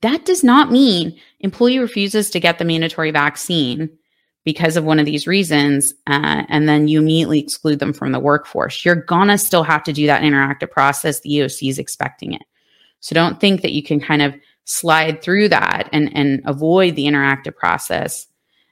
that 0.00 0.24
does 0.24 0.42
not 0.42 0.72
mean 0.72 1.20
employee 1.40 1.78
refuses 1.78 2.30
to 2.30 2.40
get 2.40 2.58
the 2.58 2.64
mandatory 2.64 3.10
vaccine 3.10 3.90
because 4.44 4.78
of 4.78 4.84
one 4.84 4.98
of 4.98 5.04
these 5.04 5.26
reasons, 5.26 5.92
uh, 6.06 6.44
and 6.48 6.66
then 6.66 6.88
you 6.88 6.98
immediately 6.98 7.40
exclude 7.40 7.78
them 7.78 7.92
from 7.92 8.12
the 8.12 8.20
workforce. 8.20 8.86
You're 8.86 8.94
gonna 8.94 9.36
still 9.36 9.64
have 9.64 9.82
to 9.84 9.92
do 9.92 10.06
that 10.06 10.22
interactive 10.22 10.70
process. 10.70 11.20
The 11.20 11.30
EOC 11.30 11.68
is 11.68 11.78
expecting 11.78 12.32
it. 12.32 12.42
So 13.00 13.14
don't 13.14 13.40
think 13.40 13.62
that 13.62 13.72
you 13.72 13.82
can 13.82 14.00
kind 14.00 14.22
of 14.22 14.34
slide 14.68 15.22
through 15.22 15.48
that 15.48 15.88
and 15.92 16.14
and 16.14 16.42
avoid 16.44 16.94
the 16.94 17.06
interactive 17.06 17.56
process. 17.56 18.26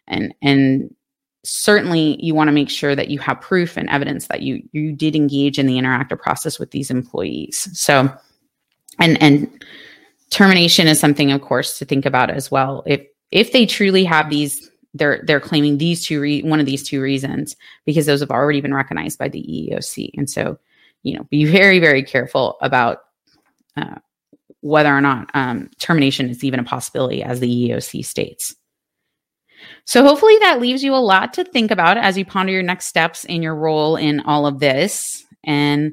And 0.07 0.35
and 0.43 0.95
certainly 1.43 2.23
you 2.23 2.35
want 2.35 2.49
to 2.49 2.53
make 2.53 2.69
sure 2.69 2.95
that 2.95 3.09
you 3.09 3.19
have 3.19 3.41
proof 3.41 3.77
and 3.77 3.89
evidence 3.89 4.27
that 4.27 4.43
you 4.43 4.63
you 4.73 4.93
did 4.93 5.17
engage 5.17 5.59
in 5.59 5.67
the 5.67 5.77
interactive 5.77 6.21
process 6.21 6.59
with 6.59 6.71
these 6.71 6.91
employees. 6.91 7.69
So 7.73 8.13
and 9.01 9.21
and 9.23 9.65
termination 10.31 10.87
is 10.87 11.01
something 11.01 11.33
of 11.33 11.41
course 11.41 11.79
to 11.79 11.85
think 11.85 12.05
about 12.05 12.31
as 12.31 12.51
well 12.51 12.83
if 12.87 13.01
if 13.31 13.53
they 13.53 13.65
truly 13.65 14.05
have 14.05 14.29
these 14.29 14.71
they're 14.93 15.23
they're 15.25 15.41
claiming 15.41 15.79
these 15.79 16.05
two 16.05 16.21
re- 16.21 16.43
one 16.43 16.59
of 16.59 16.67
these 16.67 16.83
two 16.83 17.01
reasons 17.01 17.55
because 17.85 18.07
those 18.07 18.21
have 18.21 18.31
already 18.31 18.61
been 18.61 18.75
recognized 18.75 19.19
by 19.19 19.29
the 19.29 19.43
EEOC 19.43 20.11
and 20.15 20.29
so 20.29 20.59
you 21.05 21.17
know 21.17 21.25
be 21.31 21.45
very 21.45 21.79
very 21.79 22.03
careful 22.03 22.57
about 22.61 22.99
uh, 23.77 23.97
whether 24.66 24.94
or 24.94 25.00
not 25.00 25.31
um, 25.35 25.70
termination 25.79 26.29
is 26.29 26.44
even 26.44 26.61
a 26.61 26.64
possibility 26.64 27.22
as 27.22 27.40
the 27.40 27.48
EEOC 27.48 28.05
states 28.05 28.55
so 29.85 30.02
hopefully 30.02 30.37
that 30.40 30.61
leaves 30.61 30.83
you 30.83 30.94
a 30.94 30.96
lot 30.96 31.33
to 31.33 31.44
think 31.44 31.70
about 31.70 31.96
as 31.96 32.18
you 32.18 32.24
ponder 32.24 32.52
your 32.52 32.62
next 32.62 32.87
steps 32.87 33.24
in 33.24 33.42
your 33.42 33.55
role 33.55 33.96
in 33.96 34.20
all 34.20 34.46
of 34.46 34.61
this 34.61 35.24
and 35.44 35.92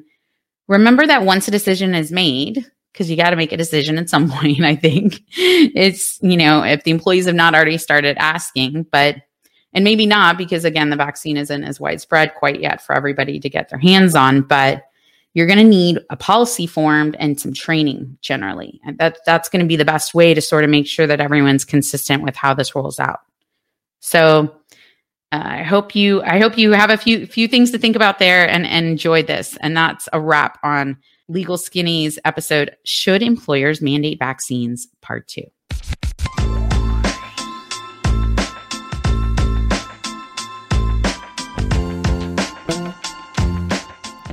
remember 0.68 1.06
that 1.06 1.24
once 1.24 1.48
a 1.48 1.50
decision 1.50 1.94
is 1.94 2.10
made 2.10 2.64
because 2.94 3.10
you 3.10 3.16
got 3.16 3.30
to 3.30 3.36
make 3.36 3.52
a 3.52 3.56
decision 3.56 3.98
at 3.98 4.08
some 4.08 4.30
point. 4.30 4.62
I 4.62 4.76
think 4.76 5.20
it's, 5.30 6.18
you 6.22 6.36
know, 6.36 6.62
if 6.62 6.84
the 6.84 6.92
employees 6.92 7.26
have 7.26 7.34
not 7.34 7.54
already 7.54 7.76
started 7.76 8.16
asking, 8.18 8.86
but, 8.90 9.16
and 9.72 9.84
maybe 9.84 10.06
not 10.06 10.38
because 10.38 10.64
again, 10.64 10.90
the 10.90 10.96
vaccine 10.96 11.36
isn't 11.36 11.64
as 11.64 11.80
widespread 11.80 12.34
quite 12.36 12.60
yet 12.60 12.80
for 12.80 12.94
everybody 12.94 13.40
to 13.40 13.50
get 13.50 13.68
their 13.68 13.78
hands 13.78 14.14
on, 14.14 14.42
but 14.42 14.84
you're 15.34 15.46
going 15.46 15.58
to 15.58 15.64
need 15.64 15.98
a 16.10 16.16
policy 16.16 16.66
formed 16.66 17.16
and 17.18 17.38
some 17.38 17.52
training 17.52 18.16
generally. 18.22 18.80
And 18.84 18.96
that, 18.98 19.18
that's 19.26 19.48
going 19.48 19.62
to 19.62 19.68
be 19.68 19.76
the 19.76 19.84
best 19.84 20.14
way 20.14 20.32
to 20.32 20.40
sort 20.40 20.64
of 20.64 20.70
make 20.70 20.86
sure 20.86 21.06
that 21.06 21.20
everyone's 21.20 21.64
consistent 21.64 22.22
with 22.22 22.36
how 22.36 22.54
this 22.54 22.74
rolls 22.74 22.98
out. 22.98 23.20
So, 24.00 24.54
uh, 25.32 25.42
I 25.42 25.62
hope 25.64 25.96
you 25.96 26.22
I 26.22 26.38
hope 26.38 26.56
you 26.56 26.70
have 26.70 26.90
a 26.90 26.96
few 26.96 27.26
few 27.26 27.48
things 27.48 27.72
to 27.72 27.78
think 27.78 27.96
about 27.96 28.20
there 28.20 28.48
and, 28.48 28.64
and 28.64 28.86
enjoyed 28.86 29.26
this. 29.26 29.56
And 29.60 29.76
that's 29.76 30.08
a 30.12 30.20
wrap 30.20 30.60
on 30.62 30.96
Legal 31.28 31.56
Skinny's 31.56 32.20
episode, 32.24 32.76
Should 32.84 33.22
Employers 33.22 33.82
Mandate 33.82 34.20
Vaccines, 34.20 34.86
Part 35.00 35.26
2. 35.26 35.42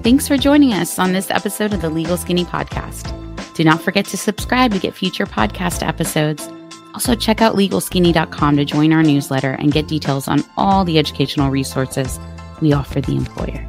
Thanks 0.04 0.28
for 0.28 0.36
joining 0.36 0.74
us 0.74 0.98
on 0.98 1.14
this 1.14 1.30
episode 1.30 1.74
of 1.74 1.82
the 1.82 1.90
Legal 1.90 2.18
Skinny 2.18 2.44
Podcast. 2.44 3.14
Do 3.54 3.64
not 3.64 3.82
forget 3.82 4.06
to 4.06 4.18
subscribe 4.18 4.72
to 4.72 4.80
get 4.80 4.96
future 4.96 5.28
podcast 5.28 5.86
episodes. 5.88 6.50
Also, 6.96 7.14
check 7.14 7.40
out 7.40 7.56
legalskinny.com 7.56 8.58
to 8.58 8.66
join 8.66 8.94
our 8.94 9.04
newsletter 9.04 9.52
and 9.52 9.72
get 9.72 9.88
details 9.88 10.28
on 10.28 10.44
all 10.58 10.84
the 10.86 10.98
educational 10.98 11.52
resources 11.52 12.20
we 12.62 12.74
offer 12.74 13.00
the 13.00 13.16
employer. 13.16 13.68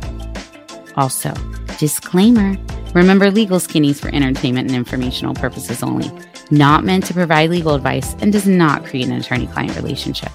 Also, 0.96 1.34
disclaimer 1.78 2.56
Remember, 2.94 3.30
Legal 3.30 3.58
Skinnies 3.58 4.00
for 4.00 4.14
entertainment 4.14 4.68
and 4.68 4.76
informational 4.76 5.34
purposes 5.34 5.82
only, 5.82 6.10
not 6.50 6.84
meant 6.84 7.06
to 7.06 7.14
provide 7.14 7.48
legal 7.48 7.74
advice 7.74 8.14
and 8.20 8.32
does 8.32 8.46
not 8.46 8.84
create 8.84 9.06
an 9.06 9.14
attorney 9.14 9.46
client 9.46 9.74
relationship. 9.76 10.30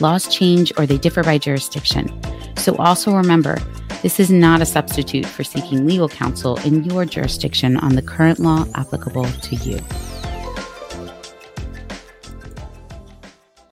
Laws 0.00 0.26
change 0.28 0.72
or 0.76 0.86
they 0.86 0.98
differ 0.98 1.22
by 1.22 1.38
jurisdiction. 1.38 2.10
So 2.56 2.74
also 2.76 3.14
remember, 3.14 3.58
this 4.02 4.18
is 4.18 4.30
not 4.30 4.62
a 4.62 4.66
substitute 4.66 5.26
for 5.26 5.44
seeking 5.44 5.86
legal 5.86 6.08
counsel 6.08 6.56
in 6.60 6.84
your 6.84 7.04
jurisdiction 7.04 7.76
on 7.76 7.94
the 7.94 8.02
current 8.02 8.38
law 8.38 8.64
applicable 8.74 9.24
to 9.24 9.56
you. 9.56 9.78